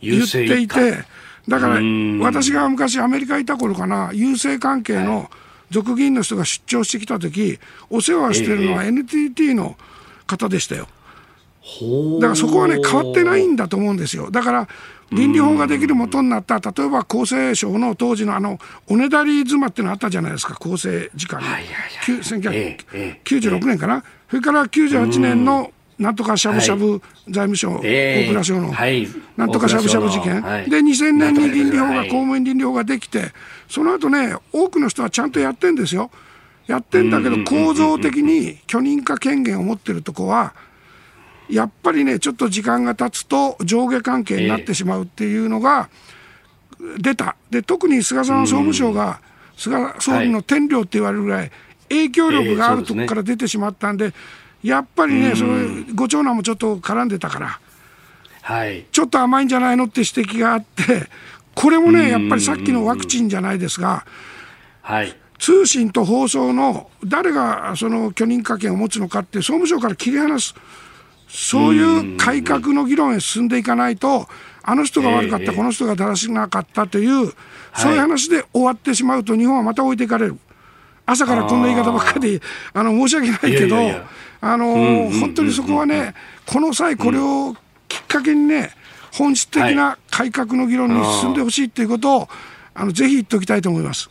[0.00, 1.04] 言っていて、
[1.46, 1.80] だから
[2.22, 5.30] 私が昔、アメリカいた頃かな、郵政関係の
[5.68, 7.58] 俗議員の人が出張してきたとき、
[7.90, 9.76] お世話してるのは NTT の
[10.26, 10.88] 方でしたよ。
[12.20, 14.30] だからそこはね、変わってないんだと思うんですよ。
[14.30, 14.68] だから
[15.10, 21.46] 倫理法ができる元になった、例えば厚生省の当時のあのおねだり妻っていうのあったじゃないですか、厚生時間に、
[22.06, 28.72] 1996年かな、それから98年のなんとかしゃぶしゃぶ財務省、大蔵省の、
[29.36, 33.32] なんとかしゃぶしゃぶ事件、で2000年に倫理法が、公務員倫理法ができて、
[33.68, 36.10] その後ね、多くの人はちゃんとやってんですよ。
[36.68, 40.54] やってんだけど、構造的に許認可権限を持ってるとこは、
[41.48, 45.88] やっぱりね、ちょっと時間が経つと上下関係になってしまうっていうのが
[46.98, 47.36] 出た。
[47.50, 49.20] で、特に菅さん総務省が、
[49.56, 51.50] 菅総理の天領って言われるぐらい、
[51.88, 54.12] 影響力があるところから出てしまったんで、
[54.62, 55.50] やっぱりね、それ
[55.94, 57.60] ご長男もちょっと絡んでたから、
[58.42, 61.08] はい、ちょっと甘いんじゃないのって指摘があって、
[61.54, 64.04] これもね、やっぱりさっきのワクチンじゃないですが、
[64.82, 70.54] はい、通信と放送の誰がその許認可権を持つのかって、総務省から切り離す。
[71.28, 74.26] そういう改革の議論へ進んでいかないと、
[74.62, 77.32] あの人が悪かった、この人が正しなかったという、
[77.74, 80.38] そういう話で終わってしまうと、日本はまた置いていかれる。
[81.06, 82.38] 朝からこんな言い方ばっかり
[82.74, 83.76] あの申し訳ないけど、
[84.40, 86.14] あの本当にそこはね、
[86.44, 87.54] この際、これを
[87.88, 88.72] きっかけにね、
[89.12, 92.28] 本質的な改革の議論に進んでほしいということを、
[92.74, 94.10] あのぜひ言っておきたいと思います。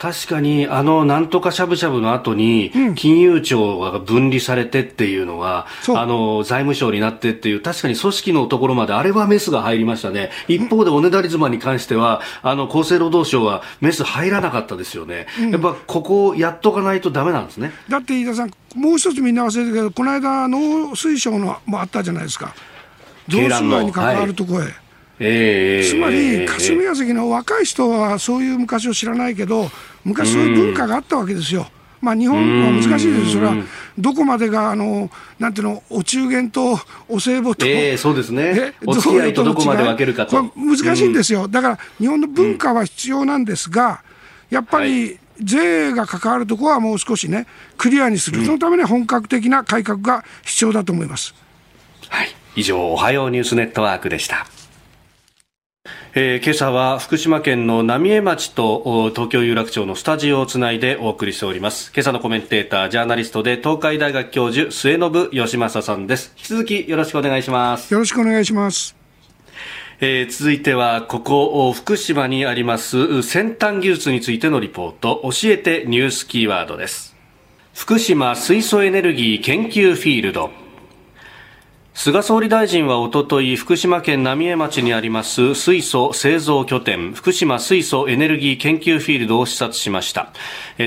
[0.00, 10.30] 確かに、あの、なんとかしゃぶしゃぶの後に、金融庁が分離されてっていうのは、うん、あの、財務省になってっていう、確かに組織のところまで、あれはメスが入りましたね。
[10.48, 15.26] 一方で、おねだり妻に関しては、あの、厚生労働省はメス入らなかったですよね。
[15.38, 17.70] うん、やっぱ、ここをやっとかないとダメなんですね。
[17.90, 22.54] だって、飯田さん、もう一つみんな忘れてるけど、この間、農水省のもあったじゃないですか。
[23.28, 24.62] 増水害に関わるところへ。
[24.62, 24.72] はい
[25.22, 29.70] えー、つまり、霞が関の若い人はそういう昔を知らないけど、
[30.04, 31.68] 昔そういう文化があったわけですよ。
[32.00, 33.54] まあ、日本は難しいです、それは
[33.98, 40.50] どこまでがあのなんていうのお中元とお歳暮と、えー、そうですね、お付き合いとどこまで分けるかと。
[40.56, 44.02] 難しいんですよ、だから日本の文化は必要なんですが、
[44.48, 47.46] やっぱり税が関わるところはもう少しね、
[47.76, 51.34] クリアにする、そのために本格的な改革が必要だと思います。
[52.08, 54.46] はい、以上、おはようニュースネットワークでした。
[56.12, 61.92] えー、今朝は福島県の浪江町と東京有楽町のスタジオをつないでお送りしております。
[61.94, 66.34] 今朝のコメンテータージャーナリストで東海大学教授末信義正さんです。
[66.36, 67.94] 引き続きよろしくお願いします。
[67.94, 68.94] よろしくお願いします。
[70.00, 75.22] えー、続いてはここ福島にあります先端技術についてのリポート。
[75.22, 77.16] 教えてニュースキーワードです。
[77.72, 80.50] 福島水素エネルギー研究フィールド
[81.92, 90.32] 菅総理大臣はおととい福島県浪江町にあります水素製造拠点福島水素エネルギー研究フィールドを視察しました。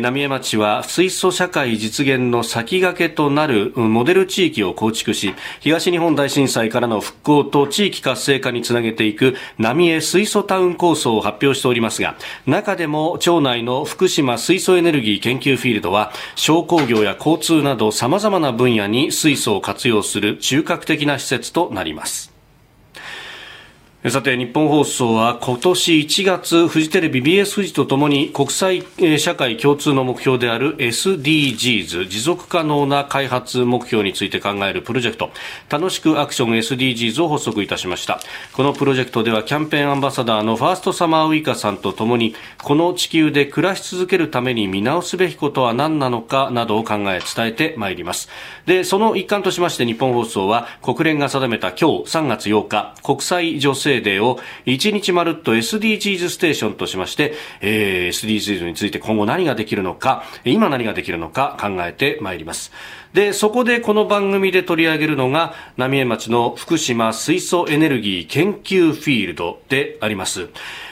[0.01, 12.15] 浪江町は水素社会実現の先駆けとなるモデル地域を構築し東日本大震災からの復興と地域活性化につなげていく浪江水素タウン構想を発表しておりますが
[12.45, 22.32] 中でも町内の福島水素エネルギー研究フィールドは商工業や交通など様々な分野に水素を活用する中核的な施設となります。
[24.09, 28.83] さて、日本放送は今年1月、フジテレビ BS 富士とともに国際
[29.17, 35.29] 社会共通の目標である SDGs、持続可能な開発目標について考えるプロジェクト、
[35.69, 38.19] 楽しくアクション SDGs を発足いたしました。
[38.51, 48.27] このプロジェクトではキャンペーンアンバサダーのファーストサマーウイカさんとともに、この地球で暮らし続けるために見直すべきことは何なのかなどを考え伝えてまいります。
[48.65, 62.71] で、その一環としまして日本放送は国連が定めた今日3月8日、国際女性デーを1日まるっと SDGs ステーションとしまして、えー、SDGs について今後何ができるのか、今何ができるのか考えてまいります。
[63.13, 70.49] で、そこでこの番組で取り上げるのが、浪江町の福島水素エネルギー研究フィールドであります。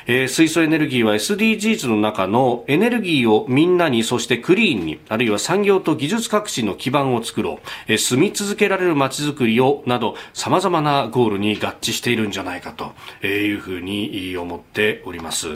[0.07, 12.93] えー、水素エネルギーは SDGs の中のエネルギーをみんなに、そしてクリーンに、あるいは産業と技術革新の基盤を作ろう、えー、住み続けられる街づくりを、など、様々なゴールに合致しているんじゃないかと
[13.25, 15.55] いうふうに思っております。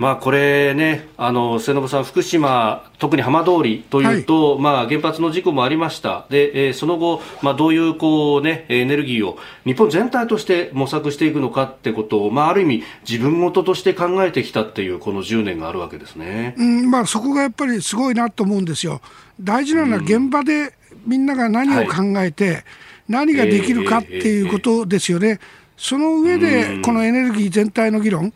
[0.00, 9.36] まあ、これね、あの末延さん、福島、特に浜通りというと、はい、まあ、原発の事故もありました、でえー、その後、まあ、どういうこう、ね、エネルギーを
[9.66, 19.02] 日本全体として模索していくのかってことを、まあ、ある意味、自分事として考えてきたっていう、この10年があるわけですね、うんまあ、そこがやっぱりすごいなと思うんですよ。
[19.38, 20.72] 大事なのは現場で
[21.04, 22.64] みんなが何を考えて、はい、
[23.06, 25.28] 何ができるかっていうことですよね。
[25.28, 25.40] えーえーえー、
[25.76, 28.32] その上で、このエネルギー全体の議論、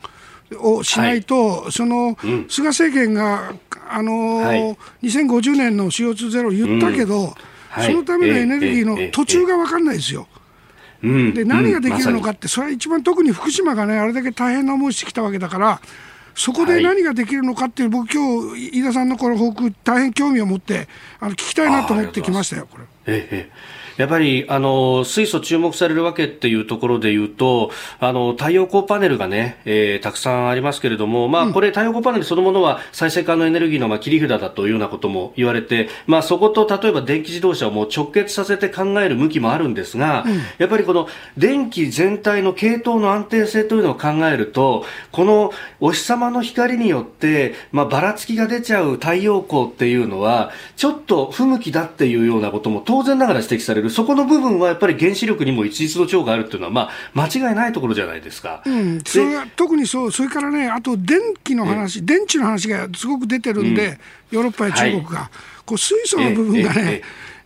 [0.59, 3.55] をしないと、はい、その、うん、菅政権が、
[3.89, 7.33] あのーはい、2050年の CO2 ゼロ言ったけど、うん。
[7.69, 10.29] はい、そのためのエネルギーの途中が分かんないですよ。
[11.03, 15.81] で何ができるのかって、それは一番特に福島がね、あれだけ大変な思いしてきたわけだから、
[16.35, 20.89] そこで何ができるのかっていう、僕、今日飯田さんのこの報告、大変興味を持って、
[21.21, 22.85] あの聞きたいなと思ってきましたよ、これ。
[23.07, 23.51] ええ
[23.97, 27.71] やっぱりあの水素注目されるわけっていうところで言うと
[28.01, 58.63] あの太陽光パネルがね、えー、たくさんありますけれども、まあ、これ太陽光パネルそのものは再生可能エネルギーのまあ切り札だというようなことも言われて、まあ、そこと例えば電気自動車をもう直結させて考える向きもあるんですが、うん、やっぱりこの電気全体の系統の安定性というのを考えるとこのお日様の光によって、まあ、ばらつきが出ちゃう太陽光っていうのはちょっと不向きだっていうようなことも当然ながら指摘されるる、そこの部分はやっぱり原子力にも一律の長があるっていうのは、まあ、間違いないところじゃないですか。
[58.67, 63.99] うん、それは特にそう、それからね、あと電気の話、電池の話がすごく出てるんで、うん、
[64.33, 65.29] ヨーロッパや中国が、はい、
[65.65, 67.03] こう水素の部分がね、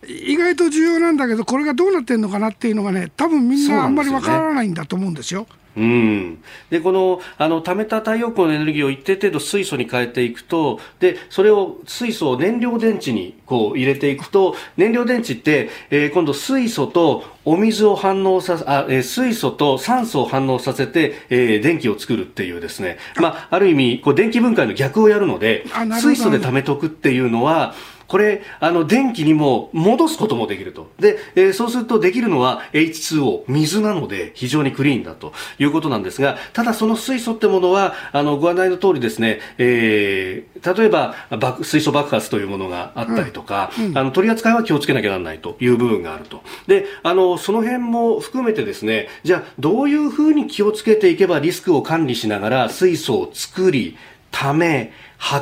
[0.07, 5.47] 意外と重要なんだけど、これがどうなってるのかなっていうのがね、多分みんなあんまりわからないんだと思うんですよ。
[5.77, 25.65] うん、でこのあの貯めた太陽光のエネルギーを一定程度水素に変えていくとでそれを水素を燃料電池にこう入れていくと燃料電池って、えー、今度水素とお水を反応さあ、えー、水素と酸素を反応させて、えー、電気を作るっていうですね、まあ、ある意味こう電気分解の逆をやるので
[26.01, 27.73] 水素で貯めとくっていうのは
[28.09, 30.89] これ、あの、電気にも戻すこともできると。
[30.99, 41.13] で、えー、そうするとできるのは H2O、水なので非常にクリーンだということなんですが、ただその水素ってものは、あの、ご案内の通りですね、えー、例えば、
[41.61, 46.41] 水素爆発というものがあったりとか、うんうん、あの、取り扱いは気をつけなきゃならないという部分があると。
[46.65, 53.95] で、あの、その辺も含めてですね、じゃあ、どういうふうに気をつけていけばリスクを管理しながら水素を作り、
[54.31, 54.91] ため、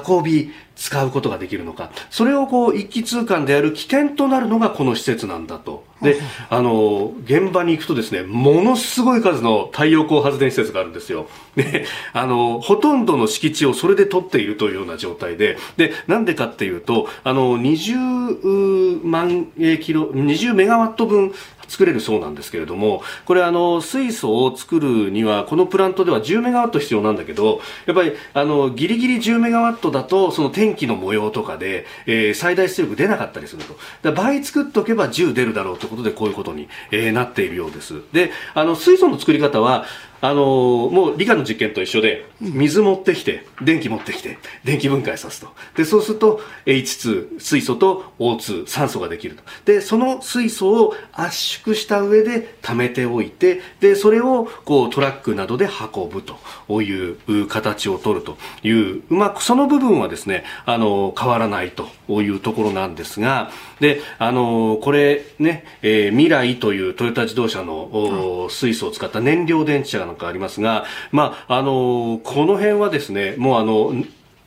[0.07, 1.91] 運び、使うことができるのか。
[2.09, 5.83] それをこう一気通貫でやる起点となるのがこの施設なんだと。
[6.01, 6.19] で、
[6.49, 11.27] あの、現場に行くとですね、ものすごい数の太陽光発電施設があるんですよ。
[11.55, 19.47] で、あの、ほとんどの敷地をそれで取っているというような状態で、で、なんでかっていうと、あの、20万
[19.81, 21.33] キロ、20メガワット分
[21.67, 34.11] 作れるそうなんですけれどもこれあの水素を作るにはこのプラントでは10メガワット必要なんだけどやっぱりあのギリギリ10メガワットだとその天気の模様とかで、えー、最大出力出なかったりすると。
[34.11, 38.01] 倍作っておけば10出るだろうということでこういうことに、えー、なっているようです。
[38.13, 39.85] であの水素の作り方は
[40.21, 45.47] あのー、もう理科の実験と一緒で、水持ってきて、電気持ってきて、電気分解さすと。
[45.75, 49.43] で、そうすると H2、水素と O2、酸素ができると。
[49.65, 56.37] で、その水素を圧縮した上で溜めておいて、で、それをこうトラックなどで運ぶと。
[56.81, 61.87] いう形を取るという、まあ、その部分はですね、あのー、変わらないと。
[62.09, 73.93] いうところなんですが、で、あのー、これね、えー、未来というトヨタ自動車の、水素を使った燃料電池車なんかありますが、まあ、あのこの辺はですね、もうあの、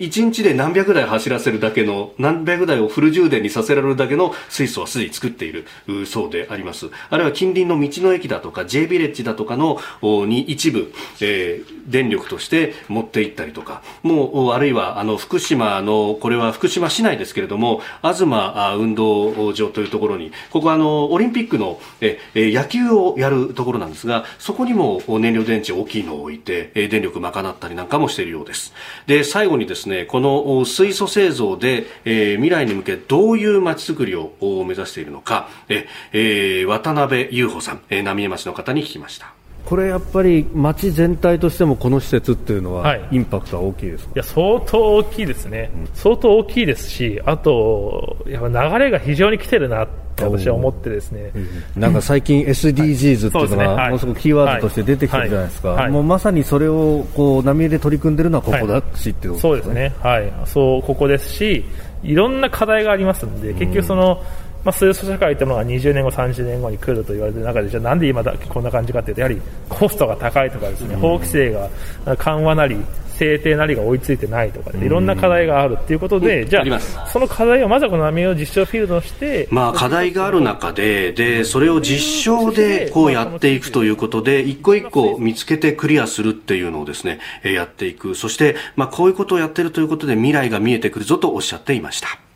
[0.00, 5.66] 1日で何百台走らせるだけの、何百台をフル充電にさせられるだけの水素はすでに作っている
[6.06, 6.86] そうであります。
[7.10, 9.78] あるいは近隣の道の駅だとか J ビレッジだとかの
[10.26, 10.90] に一部、
[11.20, 28.72] えー、電力として持って行ったりとか、もう、あるいはあの福島の、これは福島市内ですけれども、東運動場というところに、ここはあの、オリンピックのえ野球をやるところなんですが、そこにも燃料電池大きいのを置いて、電力賄ったりなんかもしているようです。
[29.06, 39.39] で、最後にですねね、この水素製造で、えー、未来に向けどういう街づくりを目指しているのか、えー、渡辺裕穂さん、え、浪江町の方に聞きました。
[39.70, 51.30] これやっぱり街全体としてもこの施設っていうのは、インパクトは大きいですか、いや相当大きいですね、うん、相当大きいですし、あとやっぱ流れが非常に来てるなって私は思ってですね、
[51.76, 61.64] なんか最近 SDGs っていうのが、ものすごくキーワードとして出てきてるじゃないですか、もうまさにそれをこう浪江で取り組んでるのはここだしっていうことですね、そうですね、はい、そうここですし、
[62.02, 71.68] いろんな課題がありますので、結局その、うんまあ、水素社会というのが20年後、30年後に来ると言われている中でじゃあなんで今だこんな感じかというとやはりコストが高いとかですね、法規制が
[72.16, 72.76] 緩和なり
[73.20, 88.14] 制定なりが追いついてないとか、いろんな課題があるということで、じゃあ、その課題をまずはこの波を実証フィールドとして、まあ、課題がある中で、で、それを実証でこうやっていくということで、一個一個見つけてクリアするっていうのをですね、やっていく。
[88.14, 92.29] そして、まあ、こういうことをやっているということで、未来が見えてくるぞとおっしゃっていました。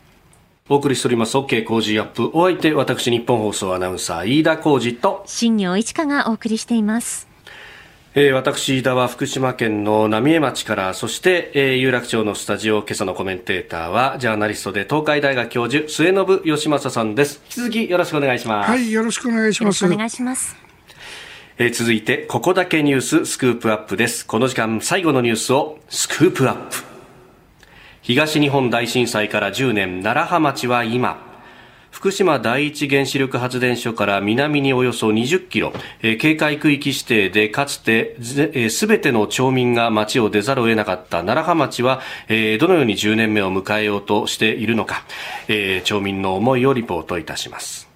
[0.67, 2.31] お送りしております OK 工事アップ。
[2.33, 7.27] お相手、私、日本放送アナウンサー、飯田浩二と、新業一華がお送りしています。
[8.15, 17.41] えー、私、飯田は福島県の浪江町から、そして、えー、有楽町のスタジオ、今朝のコメンテーターは、ジャーナリストで東海大学教授、末延義正さんです。
[17.43, 18.71] 引き続きよろしくお願いします。
[18.71, 19.85] はい、よろしくお願いします。
[19.85, 20.55] お願いします。
[21.59, 24.25] えー、続いて、ここだけニューススクープアップです。
[24.25, 26.94] この時間、最後のニュースをスクープアップ。
[28.05, 31.17] 東日本大震災から10年、楢葉町は今、
[31.89, 45.03] 福島第一原子力発電所から南におよそ20キロ、えー、警戒区域指定でかつてすべ、えー、ての町民が町を出ざるを得なかった楢葉町は、えー、どのように10年目を迎えようとしているのか、
[45.47, 47.94] えー、町民の思いをリポートいたします。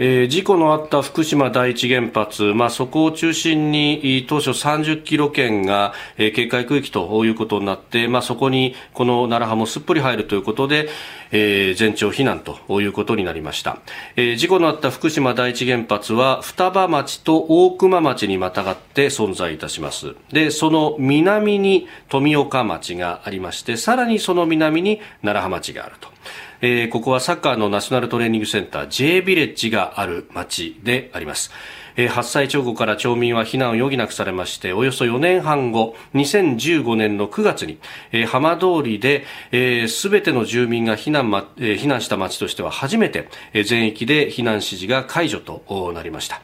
[0.00, 10.88] えー、事故のあった福島第一原発、まあ、そこを中心に当初30キロ圏が、えー、警戒区域ということになって、まあ、そこにこの奈良浜もすっぽり入るということで、
[11.32, 13.78] えー、全町避難ということになりました、
[14.16, 20.14] えー、事故のあった福島第一原発は双葉町と大熊町にまたがって存在いたします。
[20.32, 26.08] でその南に富岡町がありましてさらにその南に奈良浜町があると。
[26.60, 31.52] えー、ここはサッカーのナショナルトレーニングセンター J ビレッジがある町であります。
[31.98, 37.78] えー、発災直後から町民は避難を余儀なくされまして、およそ4年半後、2015年の9月に、
[38.26, 43.28] 浜通りで、す、えー、べ、ての住民が避難,、ま、避難した町としては初めて、
[43.64, 46.40] 全域で避難指示が解除となりました。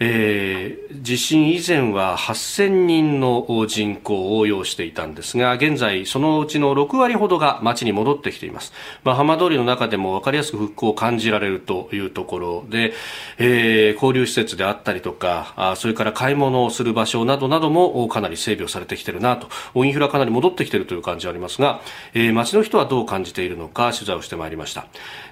[0.00, 8.72] えー、地震以前は8000人の人口を要していたんですが現在そのうちの6割ほどが町に戻ってきています、
[9.04, 12.92] まあ、浜通りの中でも分かりやすく復興を感じられるというところで、
[13.38, 19.48] えー、交流施設であったりとかあそれから買い物をする場所などなどもかなり整備をされてきてるなと。
[19.84, 21.80] インフラかなり戻ってきてるという感じがありますが、
[22.14, 24.86] えー、町の人はどう感じているのか取材をしてまいりました。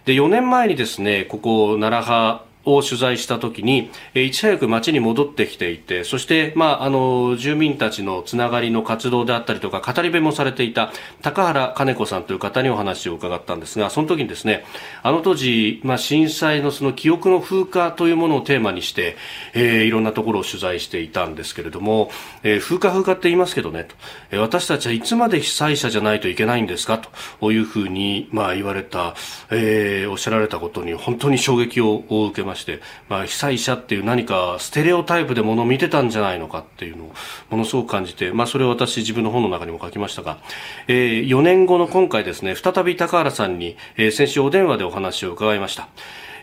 [0.05, 10.93] で4年前にですねここ奈良派を取材したときに、いち早く町に戻ってきていて、そして、まあ、あの、住民たちのつながりの活動であったりとか、語り部もされていた
[11.23, 14.65] 高原金子さんという方にお話を伺ったんですが、その時にですね、
[15.03, 19.17] あの当時、まあ、震災のその記憶の風化というものをテーマにして、
[19.55, 22.11] えー、いろんなところを取材していたんですけれども、
[22.43, 23.95] えー、風化風化って言いますけどね、と、
[24.31, 27.03] え、私たちはいつまで被災者じゃないといけないんですか
[27.41, 29.15] というふうに、まあ、言われた、
[29.51, 32.52] えー、おっしゃられたことに本当に衝撃を受けました。
[32.53, 37.13] まして、まあ、被災者っていう何かステレオタイプでものを見てたんじゃないのかっていうのを
[37.51, 40.39] ものすごく感じて、まあ、それを私自分の本の中にも書きましたが、
[40.89, 45.89] えー、4年後の今回ですね、再び高原さんに、えー、先週お電話でお話を伺いました。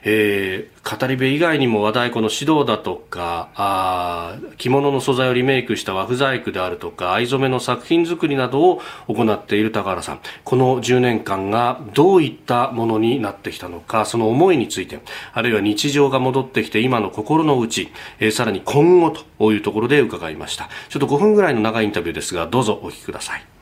[0.03, 10.19] えー、語り部以外にも和太鼓の指導だとかあ着物の素材をリメイクした和風細工であるとか藍染めの作品作りなどを行っている高原さん。
[10.43, 14.99] この10年間がどういったものになってきたのかその思いについて
[15.33, 17.89] あるいは日常が戻ってきて今の心の内、
[18.19, 20.69] えー、さらに今後というところで伺いました。
[20.89, 23.58] ちょっと5分ぐらいの長いインタビューですがどうぞお聞きください。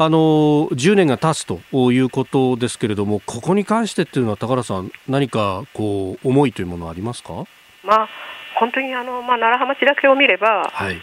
[0.00, 7.44] あの10年が経つということですけれども、ここに関してっていうのは、高原さん、何かこう思いというものはありますか、
[7.82, 8.08] まあ、
[8.54, 11.00] 本当にあの、まあ、奈良浜市だけを見れば、はい、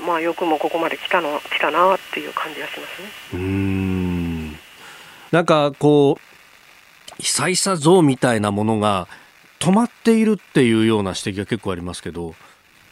[0.00, 3.08] まあ、よくもここまで来たの来たなっていう感じがしますね。
[3.34, 4.52] うん。
[5.30, 9.08] なんかこう、被災者像みたいなものが
[9.58, 12.34] 止まっているっていうような指摘が結構ありますけど。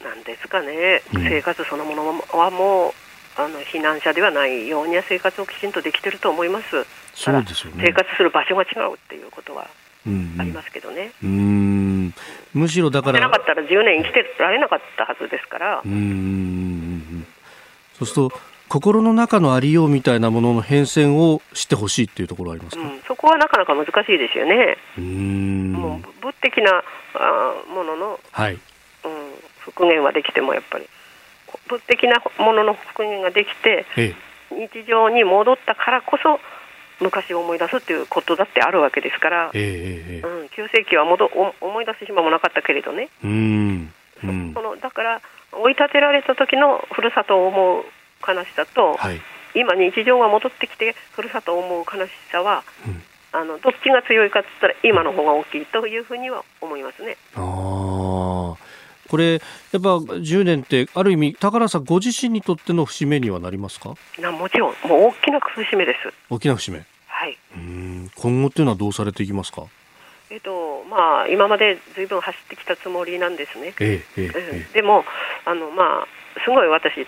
[0.05, 3.06] なんですかね、うん、生活そのものはもう
[3.37, 6.87] あの避難者ではないように生活をきちんとできてると思います。
[7.15, 7.85] そうですよね。
[7.87, 9.69] 生活する場所が違うっていうことは
[10.39, 11.13] ありますけどね。
[11.23, 12.15] うん、うん
[12.55, 13.21] むしろだから。
[13.21, 15.83] なかったら10年生きてられなかったはずですから。
[15.85, 17.27] うん。
[17.99, 18.57] そうすると。
[18.69, 24.77] 心の中のありようみたいなものの変遷を知ってほしいっていうところはありますか、うん、そこはなかなか難しいですよね。
[24.99, 26.83] うんもう物的な
[27.15, 28.61] あものの、はいうん、
[29.61, 30.89] 復元はできてもやっぱり
[31.69, 33.87] 物的なものの復元ができて、
[34.51, 36.41] 日常に戻ったからこそ
[37.01, 41.27] 昔を思い出すっていうことだってあるわけですから、えー、うん、旧世紀は戻
[41.61, 43.93] 思い出す暇もなかったけれどね、うん、
[44.25, 45.21] うん、そのだから
[45.53, 47.85] 追い立てられた時のふるさとを思う
[48.27, 49.21] 悲しさと、はい、
[49.55, 53.03] 今日常が戻ってきてふるさとを思う悲しさは、うん、
[53.33, 57.19] あのどっちが強いかって言ったら今の方が大きいというふうには思いますね。
[57.35, 57.41] あ
[59.09, 59.41] これ、やっ
[59.73, 63.91] ぱ10年って、ある意味、高原さんご自身にとっての節目にはなりますか？
[63.91, 66.13] もちろん、もう大きな節目です。
[66.31, 66.85] 大きな節目。
[67.07, 67.39] はい。
[67.55, 69.65] うん今後っていうのはどうされていきますか？
[70.29, 73.75] えっとまあ、今までずいぶん走ってきたつもりなんですね。
[73.81, 75.05] ええええ、でも
[75.45, 76.07] あの、まあ、
[76.45, 77.07] すごい私、達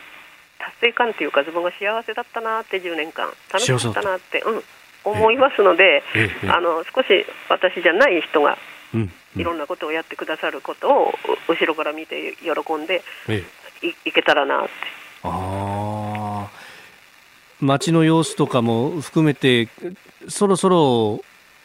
[0.81, 4.63] 成感というか、自分が幸せだったなって10年間、楽しかったなって、うん、
[5.05, 6.05] 思いますので、
[6.49, 8.57] あの少し私じゃない人が
[9.37, 11.15] いろんなことをやってくださることを
[11.49, 13.03] 後ろから見て喜んで
[14.05, 14.71] い,、けたらなって。
[15.25, 16.49] あ
[17.61, 19.69] 街の様子とかも含めて
[20.29, 21.21] そろそろ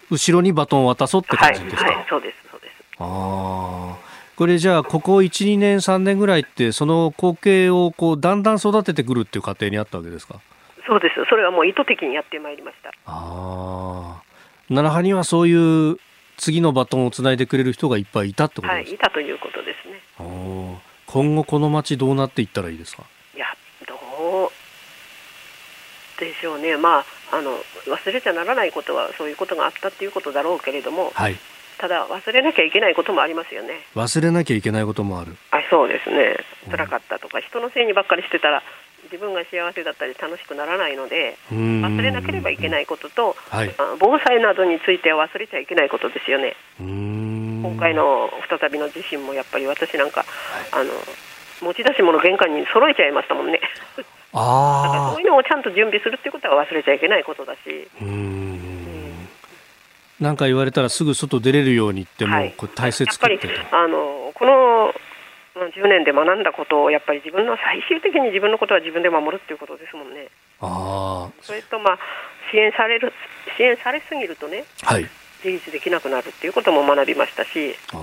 [0.09, 2.37] 後ろにバトンを渡そうって感じですか、はい、はい、そうです。
[2.51, 2.73] そうです。
[2.99, 3.95] あ
[4.35, 10.39] これじゃあここ1、2年、3年ぐらいってその光景をこうだんだん育ててくるっていう過程にあったわけですか？
[10.87, 11.23] そうです。
[11.29, 12.89] それはもう意図的にやってまいりました。
[12.89, 14.21] ああ
[14.67, 15.53] 奈良派にはそうい
[15.91, 15.97] う
[16.37, 20.01] 次のバトンをつないでくれる人がいっぱいいたってことですか、はい、いたということですね。
[21.05, 23.03] 今後この街どうなっていったらいいですか？
[23.35, 23.45] いや
[23.87, 23.95] ど
[24.47, 24.49] う
[26.19, 26.77] でしょうね。
[26.77, 31.35] まああの忘れちゃならないことはそういうことがあったっていうことだろうけれども、はい、
[31.77, 33.81] ただ忘れなきゃいけないこともありますよね。
[33.95, 35.35] 忘れなきゃいけないこともある。
[35.51, 36.37] あそうですね。
[36.71, 38.63] 辛かったとか、人のせいにばっかりしてたら
[39.13, 46.55] 自分が幸せだったり楽しくならないので忘れなければいけないことと、はい、防災などについては忘れちゃいけないことですよね。
[46.79, 50.89] 今回の再びの地震もやっぱり私なんか、はい、あの
[51.61, 53.61] 持ち出し物玄関に揃えちゃいましたもんね。
[54.33, 57.59] あだからそういうのをちゃんと準備するっていうことは忘れちゃいけないことだし。
[60.19, 63.39] なんか言われたらすぐ外出れるようにっても、はい、これ大切やっぱり
[63.71, 64.93] あのこの
[65.55, 70.29] 10年で学んだことをやっぱり自分の最終的に自分のことは自分で守るっていうことですもんね。
[70.61, 71.99] あそれとまあ
[72.51, 73.13] 支援される
[73.57, 75.07] 支援されすぎるとね、はい、
[75.43, 77.75] 自立できなくなるっていうことも学びましたし。
[77.93, 77.97] あ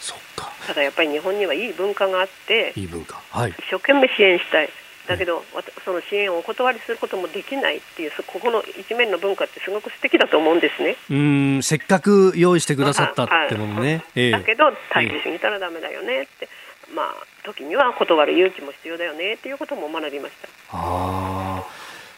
[0.00, 0.50] そっか。
[0.66, 4.68] ただやっぱり日本にはいい文化があっていい文化、はい、一生懸命支援したい
[5.12, 5.44] だけど、
[5.84, 10.96] その支援をお断りすることもできないっていう、ここの一面の文化ってすごく素敵だと思うんですね。
[11.10, 11.14] う
[11.58, 14.04] んせっかく用意してくださったってものね。
[14.30, 16.48] だけど、大りすぎたらだめだよねって、
[16.94, 20.48] まあ、時には断る勇気も必要だよねっていうことも学びました。
[20.72, 21.62] あ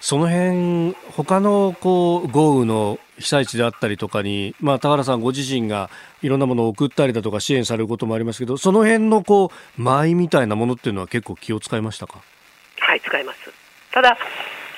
[0.01, 5.89] その辺他のこう豪雨の被災地であったりとかに、まあ、田原さんご自身が
[6.21, 12.21] いろんなものを送ったりだとか支援されることもありますけどその辺のこう舞みたいなものっていうのは結構気を使いましたか？
[12.79, 13.39] はい使います。
[13.93, 14.19] ただ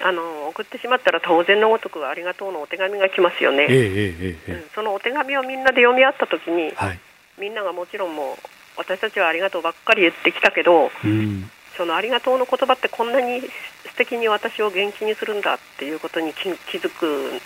[0.02, 7.00] あの送ってしまったら当然のごとくありがとうのお手紙が来ますよね、えーえー、うん、そのお手紙をみんなで読み合った時に、はい、
[7.40, 8.36] みんながもちろんもう
[8.76, 17.40] 私たちはありがとうばっかり言ってきたけど、うん、そのありがとうの言葉ってこんなに素敵に私を元気にするんだっていうことに気づく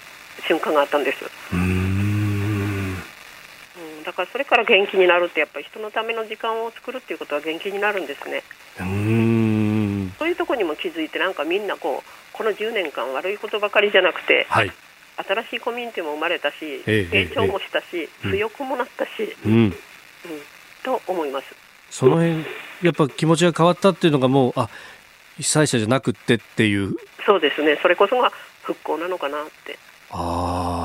[0.47, 1.25] 瞬間があったんです。
[1.53, 2.95] うん。
[4.05, 8.43] だかからそれから元気になるってやっぱり人のための時間を作るっていうことは元気になるんですね。
[8.81, 9.60] うん
[10.19, 14.73] そういうところにも気づいてなんかみんなこうこの10年間悪いことばかりじゃなくて、はい、
[15.17, 19.75] 新しいコミュニティも生まれたし、成長もしたし、強くもなったし、うん、うん、
[20.83, 21.47] と思います。
[21.91, 22.45] その辺
[22.83, 24.69] やっぱ気持ちが変わったっていうのがもうあ
[25.37, 26.95] 被災者じゃなくてっていう。
[27.27, 27.79] そうですね。
[27.83, 28.33] それこそが
[28.63, 29.79] 復興なのかなって。
[30.11, 30.80] ああ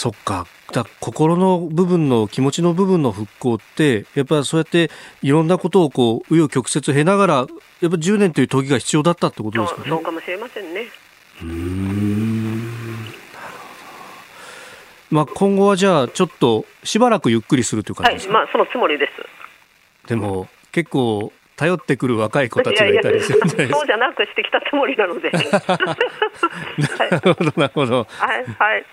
[0.00, 0.46] そっか。
[0.72, 4.90] だ心の部分の気持ちの部分の復興ってやっぱりそうやって
[5.20, 9.90] いろんなことをこう紆余曲折経ながらやっぱ10年という時が必要だったってことですかね？
[9.90, 10.86] そうかもしれませんね。
[11.42, 12.72] うん。
[15.10, 20.08] まあ、今後はじゃあちょっとしばらくゆっくりするという感じですか、はい、まあ、そのつもりです。
[20.08, 21.30] でも結構
[21.60, 23.76] 頼ってくる若い子たちがいたりするじゃないですか。
[23.80, 25.30] そうじゃなくしてきたつもりなので。
[25.36, 28.06] なるほど、なるほど。
[28.08, 28.84] はい、はい。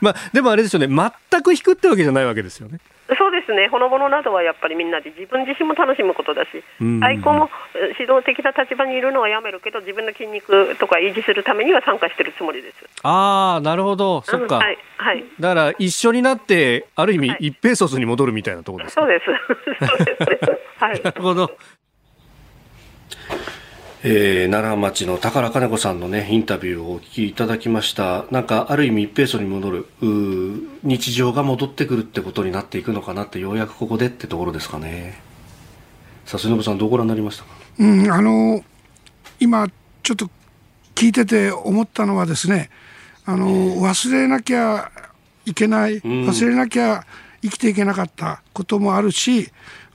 [0.00, 2.78] まあ、でもあれですよね、全く引くってわけじゃないわけですよね。
[3.18, 6.62] そうですね、ほのぼのなどはやっぱりみんなで自分自身も楽しむことだし、
[7.02, 7.50] 愛好も
[7.98, 12.76] 指導的な立場にいるのはやめるけど、自分の筋肉とか維持するためには参加してるつもりです。
[13.02, 19.24] ああ、なるほど、そっか、うん、はいはい、だから一緒になって、ある意味、一平卒に戻るみたいなところです、そうです、
[19.86, 21.50] そうです、はい、なるほど。
[24.02, 28.24] えー、奈良町の宝金子さんのね、インタビューをお聞きいただきました。
[28.30, 29.86] なんか、ある意味一平層に戻る、
[30.82, 35.20] 日常が戻ってくるってことになっていくのかなって、ようやくここでってところですかね。
[36.24, 37.50] さあ、末延さん、どうご覧になりましたか？
[37.78, 38.64] うん、あの、
[39.38, 39.68] 今、
[40.02, 40.30] ちょっと
[40.94, 42.70] 聞いてて思ったのはですね、
[43.26, 44.90] あの、忘れなきゃ
[45.44, 47.04] いけない、忘れなきゃ
[47.42, 49.50] 生きていけなかったこともあるし、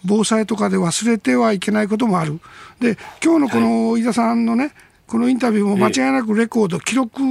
[0.05, 2.39] 防災とかで忘れてはいけないこともある。
[2.79, 4.73] で、今日のこの飯田さんのね、
[5.07, 7.21] このインタビューも間違いなくレコード、記録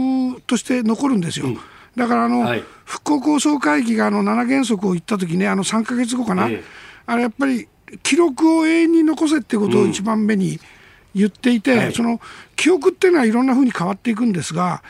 [0.46, 1.46] として残るんですよ。
[1.96, 6.48] だからあの、はい、復興構想会議があの7原則を言った時ね、あの3か月後かな、
[7.06, 7.68] あれやっぱり
[8.02, 10.58] 記録を永遠に残せってことを一番目に
[11.14, 12.20] 言っていて、その
[12.56, 14.82] 記憶っていうのはいろんなふうに変わっていくんですが、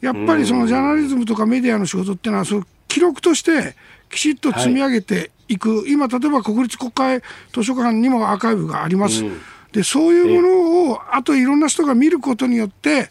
[0.00, 3.76] やっぱりそのジャーナリズムとかメディアの仕事っていうのは、その記録として
[4.10, 9.24] きちっと積み上げていく、はい、今、例えば国立国会図書館にもアーカイブがあります。
[9.24, 9.40] うん、
[9.72, 13.08] でそういうものをあといろんな人が見ることによって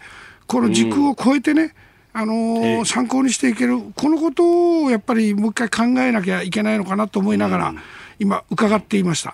[0.47, 1.73] この時空を超えてね、
[2.13, 7.73] あのー、参考にしていけるこのことをやっぱりもう一回考えなきゃいけないのかなと思いながら、
[8.19, 9.29] 今伺っていました。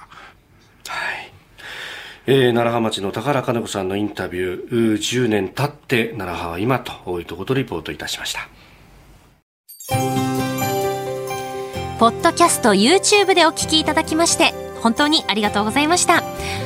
[0.88, 1.32] はい。
[2.28, 10.25] えー、奈良浜町の宝金子さんのインタビュー10年経って奈良浜は今というとことリポートいたしました。
[12.00, 16.22] ポッドキャスト YouTube でお聞きいただきまして本当にありがとうございました。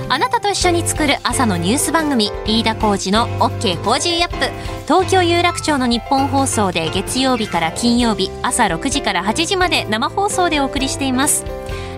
[0.09, 4.37] あなたと一緒に作る朝のニュース番組飯田浩二の OK Cozy up。
[4.85, 11.45] 東京有楽町のニッポン放送で月曜日から金曜日朝6時から8時まで生放送でお送りしています。